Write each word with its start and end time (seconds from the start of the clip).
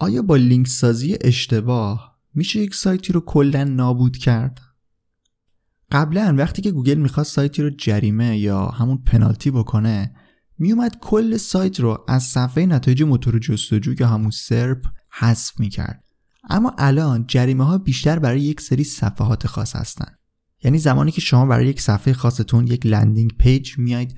آیا 0.00 0.22
با 0.22 0.36
لینک 0.36 0.68
سازی 0.68 1.16
اشتباه 1.20 2.18
میشه 2.34 2.60
یک 2.60 2.74
سایتی 2.74 3.12
رو 3.12 3.20
کلا 3.20 3.64
نابود 3.64 4.16
کرد؟ 4.16 4.60
قبلا 5.92 6.34
وقتی 6.38 6.62
که 6.62 6.70
گوگل 6.70 6.94
می‌خواست 6.94 7.34
سایتی 7.34 7.62
رو 7.62 7.70
جریمه 7.70 8.38
یا 8.38 8.66
همون 8.66 8.98
پنالتی 8.98 9.50
بکنه 9.50 10.14
میومد 10.58 10.96
کل 11.00 11.36
سایت 11.36 11.80
رو 11.80 12.04
از 12.08 12.22
صفحه 12.22 12.66
نتایج 12.66 13.02
موتور 13.02 13.38
جستجو 13.38 13.94
یا 14.00 14.08
همون 14.08 14.30
SERP 14.30 14.84
حذف 15.10 15.60
می‌کرد 15.60 16.04
اما 16.50 16.74
الان 16.78 17.24
جریمه 17.28 17.64
ها 17.64 17.78
بیشتر 17.78 18.18
برای 18.18 18.40
یک 18.40 18.60
سری 18.60 18.84
صفحات 18.84 19.46
خاص 19.46 19.76
هستن 19.76 20.14
یعنی 20.64 20.78
زمانی 20.78 21.10
که 21.10 21.20
شما 21.20 21.46
برای 21.46 21.66
یک 21.66 21.80
صفحه 21.80 22.14
خاصتون 22.14 22.66
یک 22.66 22.86
landing 22.86 23.30
page 23.38 23.78
میایید 23.78 24.14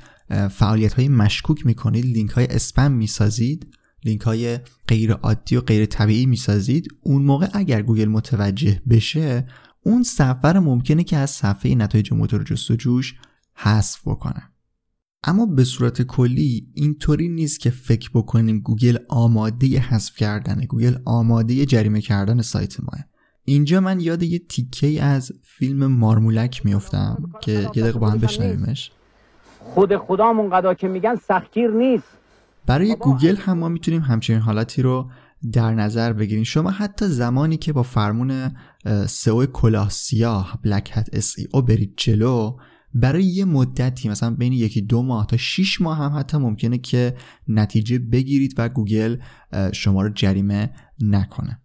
فعالیت 0.50 0.92
های 0.92 1.08
مشکوک 1.08 1.66
می‌کنید 1.66 2.04
لینک 2.04 2.30
های 2.30 2.46
اسپم 2.46 2.92
می‌سازید 2.92 3.76
لینک 4.04 4.20
های 4.20 4.58
غیر 4.88 5.12
عادی 5.12 5.56
و 5.56 5.60
غیر 5.60 5.86
طبیعی 5.86 6.26
می‌سازید. 6.26 6.88
اون 7.02 7.22
موقع 7.22 7.48
اگر 7.52 7.82
گوگل 7.82 8.08
متوجه 8.08 8.82
بشه 8.90 9.46
اون 9.82 10.02
صفحه 10.02 10.58
ممکنه 10.58 11.04
که 11.04 11.16
از 11.16 11.30
صفحه 11.30 11.74
نتایج 11.74 12.12
موتور 12.12 12.43
جستجوش 12.43 13.14
حذف 13.54 14.08
بکنه. 14.08 14.52
اما 15.24 15.46
به 15.46 15.64
صورت 15.64 16.02
کلی 16.02 16.66
اینطوری 16.74 17.29
نیست 17.29 17.60
که 17.60 17.70
فکر 17.70 18.10
بکنیم 18.14 18.60
گوگل 18.60 18.98
آماده 19.08 19.66
حذف 19.66 20.16
کردنه 20.16 20.66
گوگل 20.66 20.96
آماده 21.04 21.66
جریمه 21.66 22.00
کردن 22.00 22.43
سایت 22.43 22.80
ماست 22.80 23.04
اینجا 23.44 23.80
من 23.80 24.00
یاد 24.00 24.22
یه 24.22 24.38
تیکه 24.38 25.02
از 25.02 25.32
فیلم 25.43 25.86
مارمولک 25.86 26.66
میفتم 26.66 27.32
که 27.40 27.52
یه 27.52 27.60
دقیقه 27.60 27.98
با 27.98 28.10
هم 28.10 28.18
بشنویمش. 28.18 28.90
خود 29.58 29.96
خدام 29.96 30.50
اونقدا 30.50 30.75
که 30.74 30.88
میگن 30.88 31.16
سختگیر 31.16 31.71
نیست. 31.71 32.22
برای 32.66 32.97
گوگل 32.97 33.36
هم 33.36 33.58
ما 33.58 33.69
می‌تونیم 33.69 34.00
همچنین 34.00 34.41
حالتی 34.41 34.83
رو 34.83 35.11
در 35.52 35.75
نظر 35.75 36.12
بگیریم. 36.12 36.44
شما 36.44 36.70
حتی 36.70 37.06
زمانی 37.06 37.56
که 37.56 37.72
با 37.72 37.83
فرمون 37.83 38.56
سئو 39.06 39.46
کلاه 39.46 39.91
سیاه 39.91 40.58
black 40.64 40.91
hat 40.92 41.08
SEO 41.12 41.62
برید 41.62 41.94
جلو 41.96 42.56
برای 42.94 43.24
یه 43.24 43.44
مدتی 43.44 44.08
مثلا 44.08 44.30
بین 44.34 44.52
یکی 44.52 44.80
دو 44.80 45.02
ماه 45.02 45.27
تا 45.27 45.36
6 45.36 45.80
ماه 45.80 45.98
هم 45.98 46.18
حتی 46.18 46.38
ممکنه 46.38 46.78
که 46.78 47.16
نتیجه 47.48 47.98
بگیرید 47.98 48.55
و 48.58 48.68
گوگل 48.68 49.16
شما 49.72 50.02
رو 50.02 50.08
جریمه 50.14 50.70
نکنه. 51.00 51.58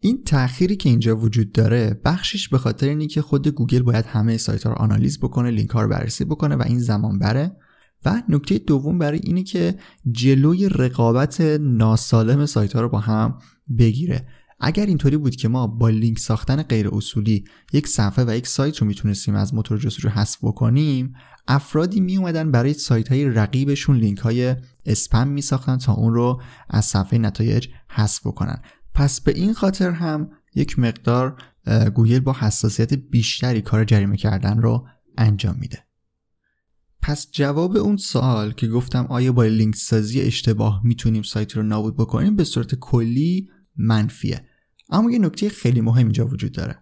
این 0.00 0.22
تأخیری 0.24 0.76
که 0.76 0.88
اینجا 0.88 1.16
وجود 1.16 1.52
داره 1.52 2.00
بخشش 2.04 2.48
به 2.48 2.58
خاطر 2.58 2.88
اینه 2.88 3.06
که 3.06 3.22
خود 3.22 3.48
گوگل 3.48 3.82
باید 3.82 4.06
همه 4.06 4.36
سایت 4.36 4.64
ها 4.66 4.72
رو 4.72 4.76
آنالیز 4.78 5.18
بکنه 5.18 5.50
لینک 5.50 5.70
ها 5.70 5.82
رو 5.82 5.88
بررسی 5.88 6.24
بکنه 6.24 6.56
و 6.56 6.62
این 6.62 6.78
زمان 6.78 7.18
بره. 7.18 7.56
و 8.04 8.22
نکته 8.28 8.58
دوم 8.58 8.98
برای 8.98 9.20
اینه 9.22 9.42
که 9.42 9.74
جلوی 10.10 10.68
رقابت 10.68 11.40
ناسالم 11.60 12.46
سایت 12.46 12.72
ها 12.72 12.80
رو 12.80 12.88
با 12.88 13.00
هم 13.00 13.38
بگیره. 13.78 14.26
اگر 14.60 14.86
اینطوری 14.86 15.16
بود 15.16 15.36
که 15.36 15.48
ما 15.48 15.66
با 15.66 15.88
لینک 15.88 16.18
ساختن 16.18 16.62
غیر 16.62 16.88
اصولی 16.88 17.44
یک 17.72 17.88
صفحه 17.88 18.24
و 18.24 18.36
یک 18.36 18.46
سایت 18.46 18.76
رو 18.76 18.86
می‌تونستیم 18.86 19.34
از 19.34 19.54
موتور 19.54 19.78
جستجو 19.78 20.08
حذف 20.08 20.38
بکنیم 20.42 21.14
افرادی 21.48 22.00
می 22.00 22.16
اومدن 22.16 22.50
برای 22.50 22.72
سایت 22.72 23.08
های 23.08 23.28
رقیبشون 23.28 23.96
لینک 23.96 24.18
های 24.18 24.56
اسپم 24.86 25.28
می 25.28 25.42
ساختن 25.42 25.78
تا 25.78 25.92
اون 25.92 26.14
رو 26.14 26.42
از 26.70 26.84
صفحه 26.84 27.18
نتایج 27.18 27.68
حذف 27.88 28.26
بکنن. 28.26 28.62
پس 28.94 29.20
به 29.20 29.32
این 29.32 29.52
خاطر 29.52 29.90
هم 29.90 30.30
یک 30.54 30.78
مقدار 30.78 31.36
گوگل 31.94 32.20
با 32.20 32.36
حساسیت 32.38 32.94
بیشتری 32.94 33.62
کار 33.62 33.84
جریمه 33.84 34.16
کردن 34.16 34.58
رو 34.58 34.86
انجام 35.18 35.56
میده. 35.60 35.91
پس 37.02 37.28
جواب 37.32 37.76
اون 37.76 37.96
سوال 37.96 38.52
که 38.52 38.68
گفتم 38.68 39.06
آیا 39.08 39.32
با 39.32 39.44
لینک 39.44 39.76
سازی 39.76 40.20
اشتباه 40.20 40.80
می‌تونیم 40.84 41.22
سایت 41.22 41.56
رو 41.56 41.62
نابود 41.62 41.96
بکنیم 41.96 42.36
به 42.36 42.44
صورت 42.44 42.74
کلی 42.74 43.48
منفیه. 43.76 44.44
اما 44.90 45.10
یه 45.10 45.18
نکته 45.18 45.48
خیلی 45.48 45.80
مهم 45.80 46.04
اینجا 46.04 46.26
وجود 46.26 46.52
داره. 46.52 46.78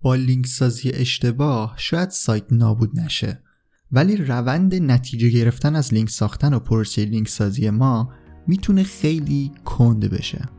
با 0.00 0.14
لینک 0.14 0.46
سازی 0.46 0.90
اشتباه 0.90 1.74
شاید 1.76 2.10
سایت 2.10 2.52
نابود 2.52 3.00
نشه. 3.00 3.42
ولی 3.92 4.16
روند 4.16 4.74
نتیجه 4.74 5.28
گرفتن 5.28 5.76
از 5.76 5.94
لینک 5.94 6.10
ساختن 6.10 6.54
و 6.54 6.58
پروسه 6.58 7.04
لینک 7.04 7.28
سازی 7.28 7.70
ما 7.70 8.12
می‌تونه 8.46 8.82
خیلی 8.82 9.52
کند 9.64 10.00
بشه. 10.10 10.55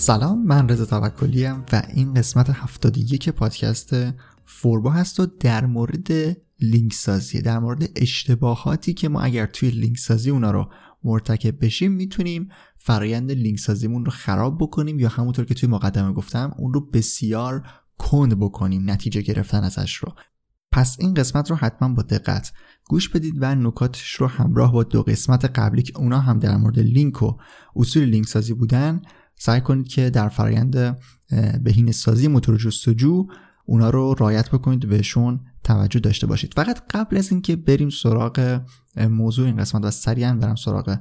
سلام 0.00 0.44
من 0.44 0.68
رضا 0.68 0.84
توکلی 0.84 1.46
و 1.46 1.82
این 1.94 2.14
قسمت 2.14 2.50
71 2.50 3.28
پادکست 3.28 3.96
فوربا 4.44 4.90
هست 4.90 5.20
و 5.20 5.26
در 5.26 5.66
مورد 5.66 6.36
لینک 6.60 6.92
سازی 6.92 7.42
در 7.42 7.58
مورد 7.58 7.88
اشتباهاتی 7.96 8.94
که 8.94 9.08
ما 9.08 9.20
اگر 9.20 9.46
توی 9.46 9.70
لینک 9.70 9.98
سازی 9.98 10.30
اونا 10.30 10.50
رو 10.50 10.70
مرتکب 11.04 11.64
بشیم 11.64 11.92
می‌تونیم 11.92 12.48
فرایند 12.76 13.32
لینک 13.32 13.58
سازیمون 13.58 14.04
رو 14.04 14.10
خراب 14.10 14.58
بکنیم 14.58 14.98
یا 14.98 15.08
همونطور 15.08 15.44
که 15.44 15.54
توی 15.54 15.68
مقدمه 15.68 16.12
گفتم 16.12 16.54
اون 16.58 16.74
رو 16.74 16.80
بسیار 16.90 17.62
کند 17.98 18.38
بکنیم 18.38 18.90
نتیجه 18.90 19.22
گرفتن 19.22 19.64
ازش 19.64 19.94
رو. 19.94 20.12
پس 20.72 20.96
این 21.00 21.14
قسمت 21.14 21.50
رو 21.50 21.56
حتما 21.56 21.88
با 21.88 22.02
دقت 22.02 22.52
گوش 22.88 23.08
بدید 23.08 23.34
و 23.40 23.54
نکاتش 23.54 24.14
رو 24.14 24.26
همراه 24.26 24.72
با 24.72 24.82
دو 24.82 25.02
قسمت 25.02 25.44
قبلی 25.44 25.82
که 25.82 25.98
اونا 25.98 26.20
هم 26.20 26.38
در 26.38 26.56
مورد 26.56 26.78
لینک 26.78 27.22
و 27.22 27.36
اصول 27.76 28.04
لینک 28.04 28.26
سازی 28.26 28.54
بودن 28.54 29.02
سعی 29.42 29.60
کنید 29.60 29.88
که 29.88 30.10
در 30.10 30.28
فرایند 30.28 30.98
بهین 31.62 31.92
سازی 31.92 32.28
موتور 32.28 32.56
جستجو 32.56 33.26
اونا 33.64 33.90
رو 33.90 34.14
رایت 34.18 34.50
بکنید 34.50 34.88
بهشون 34.88 35.40
توجه 35.64 36.00
داشته 36.00 36.26
باشید. 36.26 36.54
فقط 36.54 36.82
قبل 36.90 37.16
از 37.16 37.32
اینکه 37.32 37.56
بریم 37.56 37.90
سراغ 37.90 38.60
موضوع 38.96 39.46
این 39.46 39.56
قسمت 39.56 39.84
و 39.84 39.90
سریعا 39.90 40.34
برم 40.34 40.54
سراغ 40.54 40.98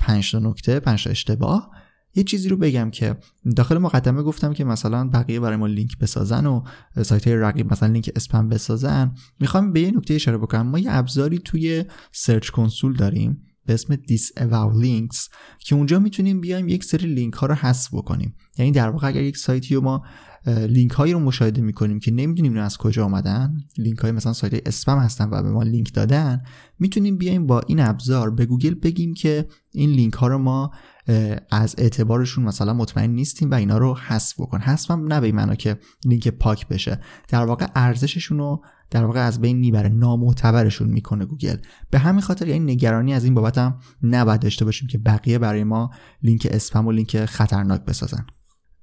5 0.00 0.32
تا 0.32 0.38
نکته 0.38 0.80
5 0.80 1.04
تا 1.04 1.10
اشتباه 1.10 1.70
یه 2.14 2.24
چیزی 2.24 2.48
رو 2.48 2.56
بگم 2.56 2.90
که 2.90 3.16
داخل 3.56 3.78
مقدمه 3.78 4.22
گفتم 4.22 4.52
که 4.52 4.64
مثلا 4.64 5.08
بقیه 5.08 5.40
برای 5.40 5.56
ما 5.56 5.66
لینک 5.66 5.98
بسازن 5.98 6.46
و 6.46 6.62
سایت 7.02 7.28
های 7.28 7.36
رقیب 7.36 7.72
مثلا 7.72 7.92
لینک 7.92 8.10
اسپم 8.16 8.48
بسازن. 8.48 9.14
می‌خوام 9.40 9.72
به 9.72 9.80
یه 9.80 9.90
نکته 9.90 10.14
اشاره 10.14 10.38
بکنم. 10.38 10.66
ما 10.66 10.78
یه 10.78 10.92
ابزاری 10.92 11.38
توی 11.38 11.84
Search 12.12 12.50
Console 12.50 12.96
داریم. 12.96 13.42
به 13.66 13.74
اسم 13.74 13.94
disavow 13.94 14.84
links 14.84 15.28
که 15.58 15.74
اونجا 15.74 15.98
می‌تونیم 15.98 16.40
بیایم 16.40 16.68
یک 16.68 16.84
سری 16.84 17.14
لینک 17.14 17.34
ها 17.34 17.46
رو 17.46 17.54
حذف 17.54 17.94
بکنیم. 17.94 18.34
یعنی 18.58 18.72
در 18.72 18.88
واقع 18.88 19.08
اگر 19.08 19.22
یک 19.22 19.36
سایتی 19.36 19.74
رو 19.74 19.80
ما 19.80 20.02
لینک 20.46 20.90
هایی 20.90 21.12
رو 21.12 21.18
مشاهده 21.18 21.60
می‌کنیم 21.60 21.98
که 21.98 22.10
نمی‌دونیم 22.10 22.56
از 22.56 22.78
کجا 22.78 23.04
آمدن 23.04 23.56
لینک 23.78 23.98
های 23.98 24.12
مثلا 24.12 24.32
سایت 24.32 24.68
اسپم 24.68 24.98
هستن 24.98 25.28
و 25.30 25.42
به 25.42 25.50
ما 25.50 25.62
لینک 25.62 25.94
دادن 25.94 26.42
می‌تونیم 26.78 27.16
بیایم 27.16 27.46
با 27.46 27.60
این 27.60 27.80
ابزار 27.80 28.30
به 28.30 28.46
گوگل 28.46 28.74
بگیم 28.74 29.14
که 29.14 29.48
این 29.72 29.90
لینک 29.90 30.14
ها 30.14 30.26
رو 30.26 30.38
ما 30.38 30.70
از 31.50 31.74
اعتبارشون 31.78 32.44
مثلا 32.44 32.74
مطمئن 32.74 33.10
نیستیم 33.10 33.50
و 33.50 33.54
اینا 33.54 33.78
رو 33.78 33.94
حذف 33.94 34.40
بکن. 34.40 34.60
حذف 34.60 34.90
هم 34.90 35.12
نه 35.12 35.20
به 35.20 35.56
که 35.56 35.78
لینک 36.04 36.28
پاک 36.28 36.68
بشه. 36.68 37.00
در 37.28 37.44
واقع 37.44 37.66
ارزششون 37.74 38.38
رو 38.38 38.64
در 38.90 39.04
واقع 39.04 39.26
از 39.26 39.40
بین 39.40 39.56
می‌بره 39.56 39.88
نامعتبرشون 39.88 40.88
می‌کنه 40.88 41.24
گوگل. 41.24 41.56
به 41.90 41.98
همین 41.98 42.20
خاطر 42.20 42.48
یعنی 42.48 42.72
نگرانی 42.72 43.14
از 43.14 43.24
این 43.24 43.34
بابت 43.34 43.58
هم 43.58 43.78
نباید 44.02 44.40
داشته 44.40 44.64
باشیم 44.64 44.88
که 44.88 44.98
بقیه 44.98 45.38
برای 45.38 45.64
ما 45.64 45.90
لینک 46.22 46.48
اسپم 46.50 46.86
و 46.86 46.92
لینک 46.92 47.24
خطرناک 47.24 47.84
بسازن. 47.84 48.26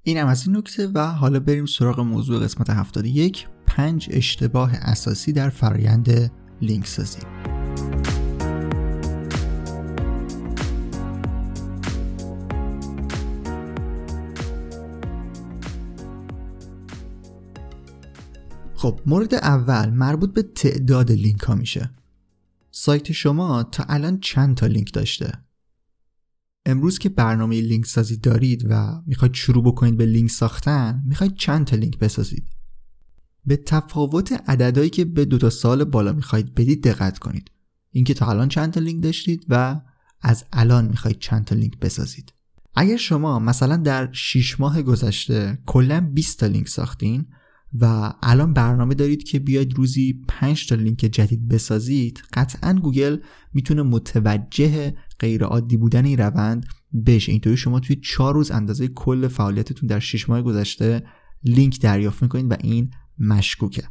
اینم 0.04 0.28
از 0.28 0.48
این 0.48 0.58
نکته 0.58 0.88
و 0.88 1.06
حالا 1.06 1.40
بریم 1.40 1.66
سراغ 1.66 2.00
موضوع 2.00 2.44
قسمت 2.44 2.70
71 2.70 3.48
پنج 3.68 4.10
اشتباه 4.12 4.72
اساسی 4.76 5.34
در 5.34 5.50
فرایند 5.50 6.32
لینک 6.62 6.88
سازی. 6.88 7.33
خب 18.84 19.00
مورد 19.06 19.34
اول 19.34 19.90
مربوط 19.90 20.34
به 20.34 20.42
تعداد 20.42 21.12
لینک 21.12 21.40
ها 21.40 21.56
میشه. 21.56 21.90
سایت 22.72 23.12
شما 23.12 23.64
تا 23.64 23.86
الان 23.90 24.20
چند 24.20 24.56
تا 24.56 24.68
لینک 24.68 24.94
داشته؟ 24.94 25.32
امروز 26.66 27.00
که 27.00 27.10
برنامه 27.10 27.62
لینک 27.62 27.86
سازی 27.86 28.18
دارید 28.18 28.66
و 28.70 29.02
می‌خواید 29.06 29.34
شروع 29.34 29.64
بکنید 29.64 29.98
به 29.98 30.06
لینک 30.06 30.30
ساختن 30.32 31.04
می‌خواید 31.06 31.36
چند 31.36 31.66
تا 31.66 31.76
لینک 31.76 31.98
بسازید. 31.98 32.48
به 33.46 33.58
تفاوت 33.58 34.32
عددهایی 34.50 34.90
که 34.90 35.06
به 35.06 35.26
دو 35.26 35.38
تا 35.38 35.50
سوال 35.50 35.84
بالا 35.84 36.14
می‌خواید 36.14 36.56
بدید 36.56 36.88
دقت 36.88 37.20
کنید. 37.20 37.52
اینکه 37.92 38.14
تا 38.14 38.30
الان 38.30 38.50
چند 38.50 38.74
تا 38.74 38.80
لینک 38.80 39.04
داشتید 39.04 39.46
و 39.50 39.82
از 40.22 40.46
الان 40.54 40.88
می‌خواید 40.88 41.20
چند 41.20 41.46
تا 41.46 41.56
لینک 41.56 41.80
بسازید. 41.80 42.34
اگر 42.76 42.98
شما 42.98 43.40
مثلا 43.40 43.78
در 43.78 44.10
6 44.12 44.60
ماه 44.60 44.82
گذشته 44.82 45.60
کلا 45.66 46.10
20 46.14 46.40
تا 46.40 46.48
لینک 46.48 46.68
ساختین 46.68 47.26
و 47.80 48.14
الان 48.22 48.54
برنامه 48.54 48.96
دارید 48.96 49.24
که 49.24 49.40
بیاید 49.40 49.74
روزی 49.74 50.22
5 50.28 50.68
تا 50.68 50.76
لینک 50.76 50.98
جدید 50.98 51.48
بسازید 51.48 52.24
قطعا 52.34 52.74
گوگل 52.74 53.18
می‌تونه 53.54 53.82
متوجه 53.82 54.94
غیر 55.20 55.44
عادی 55.44 55.78
بودن 55.78 56.06
این 56.06 56.18
روند 56.18 56.66
بشه. 57.06 57.32
اینطوری 57.32 57.58
شما 57.58 57.80
توی 57.80 57.96
4 57.96 58.34
روز 58.34 58.52
اندازه 58.52 58.88
کل 58.88 59.28
فعالیتتون 59.28 59.88
در 59.88 60.00
6 60.00 60.30
ماه 60.30 60.42
گذشته 60.42 61.04
لینک 61.44 61.82
دریافت 61.82 62.24
می‌کنید 62.24 62.52
و 62.52 62.56
این 62.62 62.92
مشکوکه. 63.20 63.84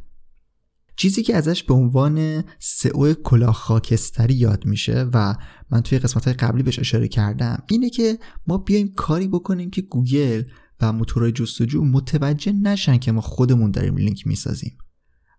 چیزی 0.95 1.23
که 1.23 1.35
ازش 1.35 1.63
به 1.63 1.73
عنوان 1.73 2.43
سئو 2.59 3.13
کلاه 3.13 3.53
خاکستری 3.53 4.33
یاد 4.33 4.65
میشه 4.65 5.09
و 5.13 5.35
من 5.71 5.81
توی 5.81 5.99
قسمت 5.99 6.25
های 6.25 6.33
قبلی 6.33 6.63
بهش 6.63 6.79
اشاره 6.79 7.07
کردم 7.07 7.63
اینه 7.69 7.89
که 7.89 8.19
ما 8.47 8.57
بیایم 8.57 8.93
کاری 8.95 9.27
بکنیم 9.27 9.69
که 9.69 9.81
گوگل 9.81 10.43
و 10.81 10.93
موتورهای 10.93 11.31
جستجو 11.31 11.83
متوجه 11.83 12.51
نشن 12.51 12.97
که 12.97 13.11
ما 13.11 13.21
خودمون 13.21 13.71
داریم 13.71 13.97
لینک 13.97 14.27
می‌سازیم. 14.27 14.77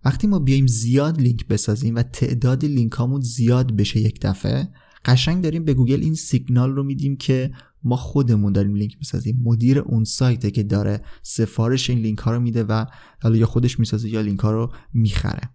وقتی 0.04 0.26
ما 0.26 0.38
بیایم 0.38 0.66
زیاد 0.66 1.20
لینک 1.20 1.46
بسازیم 1.46 1.94
و 1.94 2.02
تعداد 2.02 2.64
لینک 2.64 2.92
هامون 2.92 3.20
زیاد 3.20 3.76
بشه 3.76 4.00
یک 4.00 4.20
دفعه 4.22 4.68
قشنگ 5.04 5.42
داریم 5.42 5.64
به 5.64 5.74
گوگل 5.74 6.00
این 6.00 6.14
سیگنال 6.14 6.70
رو 6.70 6.82
میدیم 6.82 7.16
که 7.16 7.52
ما 7.82 7.96
خودمون 7.96 8.52
داریم 8.52 8.74
لینک 8.74 8.96
می‌سازیم. 8.98 9.40
مدیر 9.42 9.78
اون 9.78 10.04
سایته 10.04 10.50
که 10.50 10.62
داره 10.62 11.00
سفارش 11.22 11.90
این 11.90 11.98
لینک 11.98 12.18
ها 12.18 12.32
رو 12.32 12.40
میده 12.40 12.64
و 12.64 12.84
حالا 13.22 13.36
یا 13.36 13.46
خودش 13.46 13.78
می‌سازه 13.78 14.08
یا 14.08 14.20
لینک 14.20 14.40
ها 14.40 14.50
رو 14.50 14.72
می‌خره. 14.92 15.50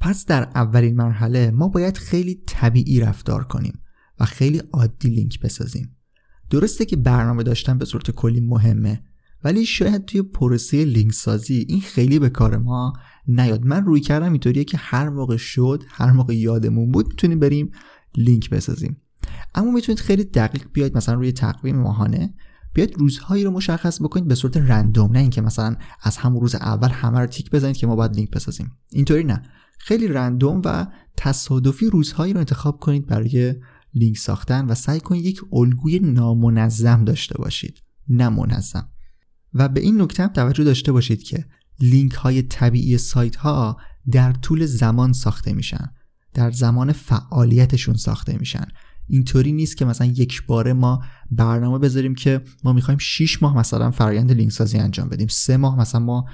پس 0.00 0.26
در 0.26 0.42
اولین 0.42 0.96
مرحله 0.96 1.50
ما 1.50 1.68
باید 1.68 1.96
خیلی 1.96 2.42
طبیعی 2.46 3.00
رفتار 3.00 3.44
کنیم 3.44 3.78
و 4.20 4.24
خیلی 4.24 4.62
عادی 4.72 5.08
لینک 5.08 5.40
بسازیم. 5.40 5.96
درسته 6.52 6.84
که 6.84 6.96
برنامه 6.96 7.42
داشتن 7.42 7.78
به 7.78 7.84
صورت 7.84 8.10
کلی 8.10 8.40
مهمه 8.40 9.02
ولی 9.44 9.66
شاید 9.66 10.04
توی 10.04 10.22
پروسه 10.22 10.84
لینک 10.84 11.12
سازی 11.12 11.66
این 11.68 11.80
خیلی 11.80 12.18
به 12.18 12.28
کار 12.28 12.56
ما 12.56 12.92
نیاد. 13.28 13.64
من 13.64 13.84
روی 13.84 14.00
کردم 14.00 14.32
اینطوریه 14.32 14.64
که 14.64 14.76
هر 14.76 15.08
موقع 15.08 15.36
شد 15.36 15.82
هر 15.88 16.12
موقع 16.12 16.36
یادمون 16.36 16.92
بود 16.92 17.08
می‌تونیم 17.08 17.38
بریم 17.38 17.70
لینک 18.16 18.50
بسازیم. 18.50 18.96
اما 19.54 19.70
می‌تونید 19.70 20.00
خیلی 20.00 20.24
دقیق 20.24 20.64
بیاید 20.72 20.96
مثلا 20.96 21.14
روی 21.14 21.32
تقویم 21.32 21.76
ماهانه 21.76 22.34
بیاید 22.74 22.98
روزهایی 22.98 23.44
رو 23.44 23.50
مشخص 23.50 24.02
بکنید 24.02 24.28
به 24.28 24.34
صورت 24.34 24.56
رندوم 24.56 25.12
نه 25.12 25.18
اینکه 25.18 25.40
مثلا 25.40 25.76
از 26.02 26.16
همون 26.16 26.40
روز 26.40 26.54
اول 26.54 26.88
همه 26.88 27.20
رو 27.20 27.26
تیک 27.26 27.50
بزنید 27.50 27.76
که 27.76 27.86
ما 27.86 27.96
باید 27.96 28.16
لینک 28.16 28.30
بسازیم. 28.30 28.72
اینطوری 28.90 29.24
نه. 29.24 29.42
خیلی 29.78 30.08
رندوم 30.08 30.62
و 30.64 30.86
تصادفی 31.16 31.90
روزهایی 31.90 32.32
رو 32.32 32.38
انتخاب 32.38 32.80
کنید 32.80 33.06
برای 33.06 33.54
لینک 33.94 34.18
ساختن 34.18 34.64
و 34.64 34.74
سعی 34.74 35.00
کنید 35.00 35.24
یک 35.24 35.40
الگوی 35.52 35.98
نامنظم 35.98 37.04
داشته 37.04 37.38
باشید. 37.38 37.82
نه 38.08 38.28
منظم. 38.28 38.88
و 39.54 39.68
به 39.68 39.80
این 39.80 40.02
نکته 40.02 40.22
هم 40.22 40.28
توجه 40.28 40.64
داشته 40.64 40.92
باشید 40.92 41.22
که 41.22 41.44
لینک 41.80 42.12
های 42.12 42.42
طبیعی 42.42 42.98
سایت 42.98 43.36
ها 43.36 43.76
در 44.10 44.32
طول 44.32 44.66
زمان 44.66 45.12
ساخته 45.12 45.52
میشن. 45.52 45.90
در 46.34 46.50
زمان 46.50 46.92
فعالیتشون 46.92 47.94
ساخته 47.94 48.38
میشن. 48.38 48.64
اینطوری 49.08 49.52
نیست 49.52 49.76
که 49.76 49.84
مثلا 49.84 50.06
یک 50.06 50.46
باره 50.46 50.72
ما 50.72 51.02
برنامه 51.30 51.78
بذاریم 51.78 52.14
که 52.14 52.40
ما 52.64 52.72
می‌خوایم 52.72 52.98
6 52.98 53.42
ماه 53.42 53.56
مثلا 53.56 53.90
فرایند 53.90 54.32
لینک 54.32 54.52
سازی 54.52 54.78
انجام 54.78 55.08
بدیم. 55.08 55.28
سه 55.28 55.56
ماه 55.56 55.78
مثلا 55.78 56.00
ما 56.00 56.24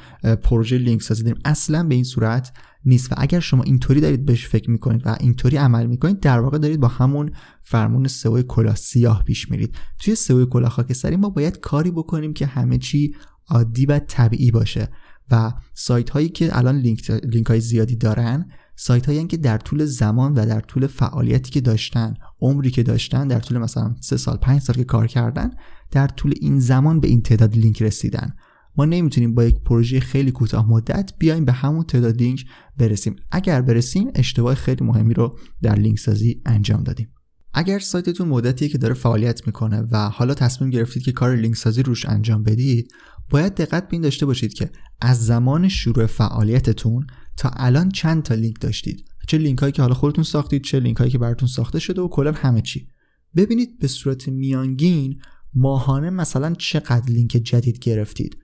پروژه 0.42 0.78
لینک 0.78 1.02
سازی 1.02 1.22
داریم. 1.22 1.42
اصلا 1.44 1.82
به 1.82 1.94
این 1.94 2.04
صورت 2.04 2.52
نیست. 2.84 3.12
و 3.12 3.14
اگر 3.18 3.40
شما 3.40 3.62
اینطوری 3.62 4.00
دارید 4.00 4.26
بهش 4.26 4.46
فکر 4.46 4.70
می‌کنید 4.70 5.06
و 5.06 5.16
اینطوری 5.20 5.56
عمل 5.56 5.86
می‌کنید 5.86 6.20
در 6.20 6.40
واقع 6.40 6.58
دارید 6.58 6.80
با 6.80 6.88
همون 6.88 7.30
فرمون 7.62 8.08
سئو 8.08 8.42
کلاه 8.42 8.76
سیاه 8.76 9.22
پیش 9.24 9.50
میرید. 9.50 9.74
توی 9.98 10.14
سئو 10.14 10.46
کلاه 10.46 10.70
خاکستری 10.70 11.16
ما 11.16 11.30
باید 11.30 11.60
کاری 11.60 11.90
بکنیم 11.90 12.32
که 12.32 12.46
همه 12.46 12.78
چی 12.78 13.14
عادی 13.48 13.86
و 13.86 13.98
طبیعی 13.98 14.50
باشه. 14.50 14.88
و 15.30 15.52
سایت 15.74 16.10
هایی 16.10 16.28
که 16.28 16.58
الان 16.58 16.78
لینک, 16.78 17.10
لینک 17.10 17.46
های 17.46 17.60
زیادی 17.60 17.96
دارن 17.96 18.50
سایت 18.76 19.06
هایی 19.06 19.26
که 19.26 19.36
در 19.36 19.58
طول 19.58 19.84
زمان 19.84 20.32
و 20.34 20.46
در 20.46 20.60
طول 20.60 20.86
فعالیتی 20.86 21.50
که 21.50 21.60
داشتن 21.60 22.14
عمری 22.40 22.70
که 22.70 22.82
داشتن 22.82 23.28
در 23.28 23.40
طول 23.40 23.58
مثلا 23.58 23.94
سه 24.00 24.16
سال 24.16 24.36
پنج 24.36 24.60
سال 24.60 24.76
که 24.76 24.84
کار 24.84 25.06
کردن 25.06 25.50
در 25.90 26.08
طول 26.08 26.34
این 26.40 26.60
زمان 26.60 27.00
به 27.00 27.08
این 27.08 27.22
تعداد 27.22 27.56
لینک 27.56 27.82
رسیدن. 27.82 28.34
ما 28.78 28.84
نمی‌تونیم 28.84 29.34
با 29.34 29.44
یک 29.44 29.60
پروژه 29.60 30.00
خیلی 30.00 30.30
کوتاه 30.30 30.70
مدت 30.70 31.12
بیایم 31.18 31.44
به 31.44 31.52
همون 31.52 31.84
تعداد 31.84 32.16
لینک 32.16 32.44
برسیم. 32.76 33.16
اگر 33.30 33.62
برسیم 33.62 34.10
اشتباه 34.14 34.54
خیلی 34.54 34.84
مهمی 34.84 35.14
رو 35.14 35.38
در 35.62 35.74
لینک 35.74 35.98
سازی 35.98 36.42
انجام 36.46 36.82
دادیم. 36.82 37.08
اگر 37.54 37.78
سایتتون 37.78 38.28
مدتیه 38.28 38.68
که 38.68 38.78
داره 38.78 38.94
فعالیت 38.94 39.46
می‌کنه 39.46 39.80
و 39.90 40.08
حالا 40.08 40.34
تصمیم 40.34 40.70
گرفتید 40.70 41.02
که 41.02 41.12
کار 41.12 41.36
لینک 41.36 41.56
سازی 41.56 41.82
روش 41.82 42.06
انجام 42.06 42.42
بدید 42.42 42.92
باید 43.30 43.54
دقت 43.54 43.82
به 43.88 43.92
این 43.92 44.02
داشته 44.02 44.26
باشید 44.26 44.54
که 44.54 44.70
از 45.00 45.26
زمان 45.26 45.68
شروع 45.68 46.06
فعالیتتون 46.06 47.06
تا 47.36 47.50
الان 47.56 47.88
چند 47.88 48.22
تا 48.22 48.34
لینک 48.34 48.60
داشتید. 48.60 49.04
چه 49.28 49.38
لینک 49.38 49.58
هایی 49.58 49.72
که 49.72 49.82
حالا 49.82 49.94
خودتون 49.94 50.24
ساختید 50.24 50.62
چه 50.62 50.80
لینک 50.80 50.96
هایی 50.96 51.10
که 51.10 51.18
براتون 51.18 51.48
ساخته 51.48 51.78
شده 51.78 52.00
و 52.00 52.08
کلا 52.08 52.32
همه 52.32 52.60
چی. 52.60 52.88
ببینید 53.36 53.78
به 53.78 53.88
صورت 53.88 54.28
میانگین 54.28 55.20
ماهانه 55.54 56.10
مثلا 56.10 56.54
چقدر 56.54 57.12
لینک 57.12 57.30
جدید 57.30 57.78
گرفتید. 57.78 58.36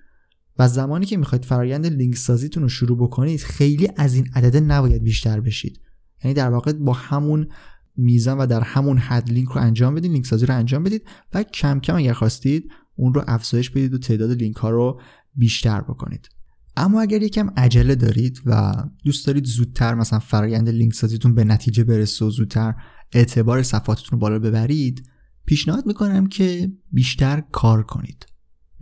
و 0.59 0.69
زمانی 0.69 1.06
که 1.06 1.17
می‌خواید 1.17 1.45
فرایند 1.45 1.87
لینک 1.87 2.17
سازیتون 2.17 2.62
رو 2.62 2.69
شروع 2.69 2.99
بکنید 2.99 3.41
خیلی 3.41 3.89
از 3.97 4.15
این 4.15 4.29
عدده 4.35 4.61
نباید 4.61 5.03
بیشتر 5.03 5.41
بشید. 5.41 5.81
یعنی 6.25 6.35
در 6.35 6.51
واقع 6.51 6.73
با 6.73 6.93
همون 6.93 7.49
میزان 7.97 8.39
و 8.39 8.47
در 8.47 8.61
همون 8.61 8.99
حد 8.99 9.31
لینک 9.31 9.49
رو 9.49 9.61
انجام 9.61 9.95
بدید 9.95 10.12
لینک 10.12 10.27
سازی 10.27 10.47
رو 10.47 10.55
انجام 10.55 10.83
بدید 10.83 11.03
و 11.35 11.43
کم 11.43 11.81
کم 11.81 11.97
اگر 11.97 12.12
خواستید 12.12 12.71
اون 12.97 13.15
رو 13.15 13.25
افزایش 13.27 13.71
بدید 13.71 13.95
و 13.95 13.99
تعداد 13.99 14.31
لینک 14.31 14.56
ها 14.56 14.71
رو 14.71 15.01
بیشتر 15.35 15.81
بکنید. 15.81 16.29
اما 16.77 17.01
اگر 17.01 17.23
یکم 17.23 17.51
عجله 17.56 17.95
دارید 17.95 18.41
و 18.47 18.75
دوست 19.05 19.27
دارید 19.27 19.45
زودتر 19.45 19.95
مثلا 19.95 20.19
فرایند 20.19 20.69
لینک 20.69 20.95
سازیتون 20.95 21.35
به 21.35 21.45
نتیجه 21.45 21.85
برسه 21.85 22.25
و 22.25 22.31
زودتر 22.31 22.75
اعتبار 23.12 23.62
صفحاتتون 23.62 24.11
رو 24.11 24.19
بالا 24.19 24.39
ببرید 24.39 25.09
پیشنهاد 25.47 25.87
می‌کنم 25.87 26.27
که 26.27 26.73
بیشتر 26.93 27.43
کار 27.53 27.83
کنید. 27.83 28.27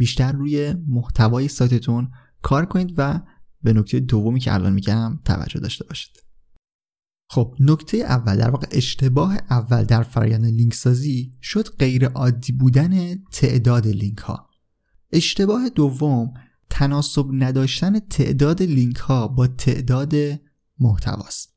بیشتر 0.03 0.33
روی 0.33 0.75
محتوای 0.89 1.49
سایتتون 1.49 2.11
کار 2.43 2.67
کنید 2.67 2.95
و 2.97 3.21
به 3.63 3.73
نکته 3.73 4.01
دومی 4.01 4.41
که 4.41 4.55
الان 4.55 4.73
میگم 4.73 5.19
توجه 5.25 5.61
داشته 5.61 5.85
باشید. 5.85 6.23
خب 7.31 7.57
نکته 7.61 7.97
اول 7.97 8.37
در 8.37 8.51
واقع 8.51 8.67
اشتباه 8.71 9.39
اول 9.51 9.85
در 9.85 10.03
فرایند 10.03 10.45
لینک 10.45 10.75
سازی 10.75 11.35
شد 11.43 11.69
غیر 11.69 12.07
عادی 12.07 12.53
بودن 12.53 13.25
تعداد 13.33 13.87
لینک 13.87 14.19
ها 14.19 14.51
اشتباه 15.13 15.69
دوم 15.69 16.35
تناسب 16.71 17.27
نداشتن 17.33 17.99
تعداد 17.99 18.63
لینک 18.63 18.97
ها 18.97 19.29
با 19.29 19.47
تعداد 19.47 20.15
محتواست. 20.79 21.57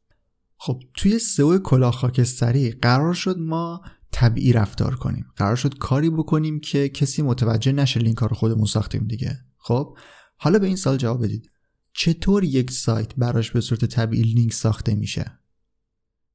خب 0.58 0.84
توی 0.94 1.20
سئو 1.20 1.58
کلاه 1.58 1.94
خاکستری 1.94 2.72
قرار 2.72 3.14
شد 3.14 3.38
ما 3.38 3.82
طبیعی 4.16 4.54
رفتار 4.54 4.96
کنیم. 4.96 5.26
قرار 5.36 5.56
شد 5.56 5.78
کاری 5.78 6.10
بکنیم 6.10 6.60
که 6.60 6.90
کسی 6.90 7.22
متوجه 7.22 7.72
نشه 7.72 8.00
لینک 8.00 8.18
رو 8.18 8.36
خودمون 8.36 8.66
ساختیم 8.66 9.08
دیگه. 9.08 9.40
خب؟ 9.58 9.98
حالا 10.38 10.60
به 10.60 10.68
این 10.68 10.76
سوال 10.76 10.98
جواب 10.98 11.24
بدید. 11.24 11.52
چطور 11.94 12.44
یک 12.44 12.72
سایت 12.72 13.16
براش 13.16 13.52
به 13.52 13.62
صورت 13.62 13.86
طبیعی 13.86 14.24
لینک 14.24 14.54
ساخته 14.54 14.96
میشه؟ 14.96 15.40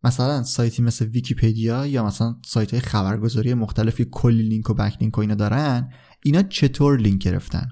مثلا 0.04 0.42
سایتی 0.42 0.82
مثل 0.82 1.04
ویکیپدیا 1.04 1.86
یا 1.86 2.06
مثلا 2.06 2.36
سایت 2.46 2.70
های 2.70 2.80
خبرگزاری 2.80 3.54
مختلفی 3.54 4.08
کلی 4.10 4.42
لینک 4.42 4.70
و 4.70 4.74
backlink 4.74 5.18
و 5.18 5.20
اینا 5.20 5.34
دارن 5.34 5.92
اینا 6.22 6.42
چطور 6.42 6.98
لینک 6.98 7.22
گرفتن؟ 7.22 7.68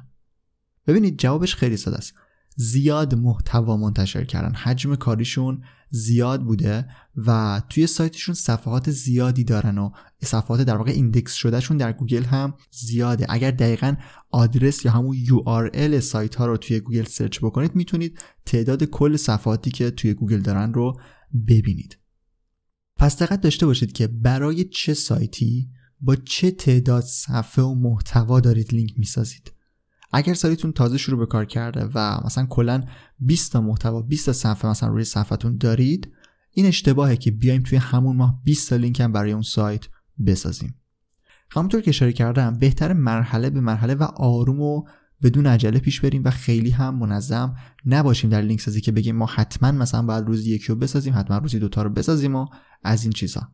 ببینید 0.86 1.18
جوابش 1.18 1.54
خیلی 1.54 1.76
ساده 1.76 1.96
است. 1.96 2.14
زیاد 2.56 3.14
محتوا 3.14 3.76
منتشر 3.76 4.24
کردن. 4.24 4.54
حجم 4.54 4.94
کاریشون 4.94 5.62
زیاد 5.90 6.44
بوده 6.44 6.88
و 7.16 7.62
توی 7.68 7.86
سایتشون 7.86 8.34
صفحات 8.34 8.90
زیادی 8.90 9.44
دارن 9.44 9.78
و 9.78 9.90
صفحات 10.22 10.60
در 10.60 10.76
واقع 10.76 10.90
index 10.90 11.34
شده‌شون 11.34 11.76
در 11.76 11.92
گوگل 11.92 12.24
هم 12.24 12.54
زیاده. 12.70 13.26
اگر 13.28 13.50
دقیقا 13.50 13.96
آدرس 14.30 14.84
یا 14.84 14.90
همون 14.90 15.16
URL 15.16 15.98
سایت 15.98 16.34
ها 16.34 16.46
رو 16.46 16.56
توی 16.56 16.80
گوگل 16.80 17.04
سرچ 17.04 17.38
بکنید 17.38 17.74
می‌تونید 17.74 18.18
تعداد 18.46 18.84
کل 18.84 19.16
صفحاتی 19.16 19.70
که 19.70 19.90
توی 19.90 20.14
گوگل 20.14 20.40
دارن 20.40 20.74
رو 20.74 21.00
ببینید. 21.48 21.98
پس 22.96 23.22
دقت 23.22 23.40
داشته 23.40 23.66
باشید 23.66 23.92
که 23.92 24.06
برای 24.06 24.64
چه 24.64 24.94
سایتی 24.94 25.68
با 26.00 26.16
چه 26.16 26.50
تعداد 26.50 27.02
صفحه 27.02 27.64
و 27.64 27.74
محتوا 27.74 28.40
دارید 28.40 28.74
لینک 28.74 28.92
می‌سازید. 28.96 29.52
اگر 30.10 30.34
سایتتون 30.34 30.72
تازه 30.72 30.98
شروع 30.98 31.18
به 31.18 31.26
کار 31.26 31.44
کرده 31.44 31.90
و 31.94 32.20
مثلا 32.24 32.46
کلا 32.46 32.82
20 33.18 33.52
تا 33.52 33.60
محتوا 33.60 34.02
20 34.02 34.26
تا 34.26 34.32
صفحه 34.32 34.70
مثلا 34.70 34.88
روی 34.88 35.04
صفحتون 35.04 35.56
دارید 35.56 36.12
این 36.50 36.66
اشتباهه 36.66 37.16
که 37.16 37.30
بیایم 37.30 37.62
توی 37.62 37.78
همون 37.78 38.16
ماه 38.16 38.40
20 38.44 38.70
تا 38.70 38.76
لینک 38.76 39.00
هم 39.00 39.12
برای 39.12 39.32
اون 39.32 39.42
سایت 39.42 39.88
بسازیم. 40.26 40.74
همونطور 41.50 41.80
که 41.80 41.88
اشاره 41.88 42.12
کردم 42.12 42.58
بهتر 42.58 42.92
مرحله 42.92 43.50
به 43.50 43.60
مرحله 43.60 43.94
و 43.94 44.02
آروم 44.02 44.60
و 44.60 44.84
بدون 45.22 45.46
عجله 45.46 45.78
پیش 45.78 46.00
بریم 46.00 46.22
و 46.24 46.30
خیلی 46.30 46.70
هم 46.70 46.98
منظم 46.98 47.54
نباشیم 47.86 48.30
در 48.30 48.42
لینک 48.42 48.60
سازی 48.60 48.80
که 48.80 48.92
بگیم 48.92 49.16
ما 49.16 49.26
حتما 49.26 49.72
مثلا 49.72 50.02
باید 50.02 50.26
روزی 50.26 50.54
یکی 50.54 50.66
رو 50.66 50.76
بسازیم 50.76 51.14
حتما 51.16 51.38
روزی 51.38 51.58
دوتا 51.58 51.82
رو 51.82 51.90
بسازیم 51.90 52.34
و 52.34 52.46
از 52.84 53.02
این 53.02 53.12
چیزها 53.12 53.48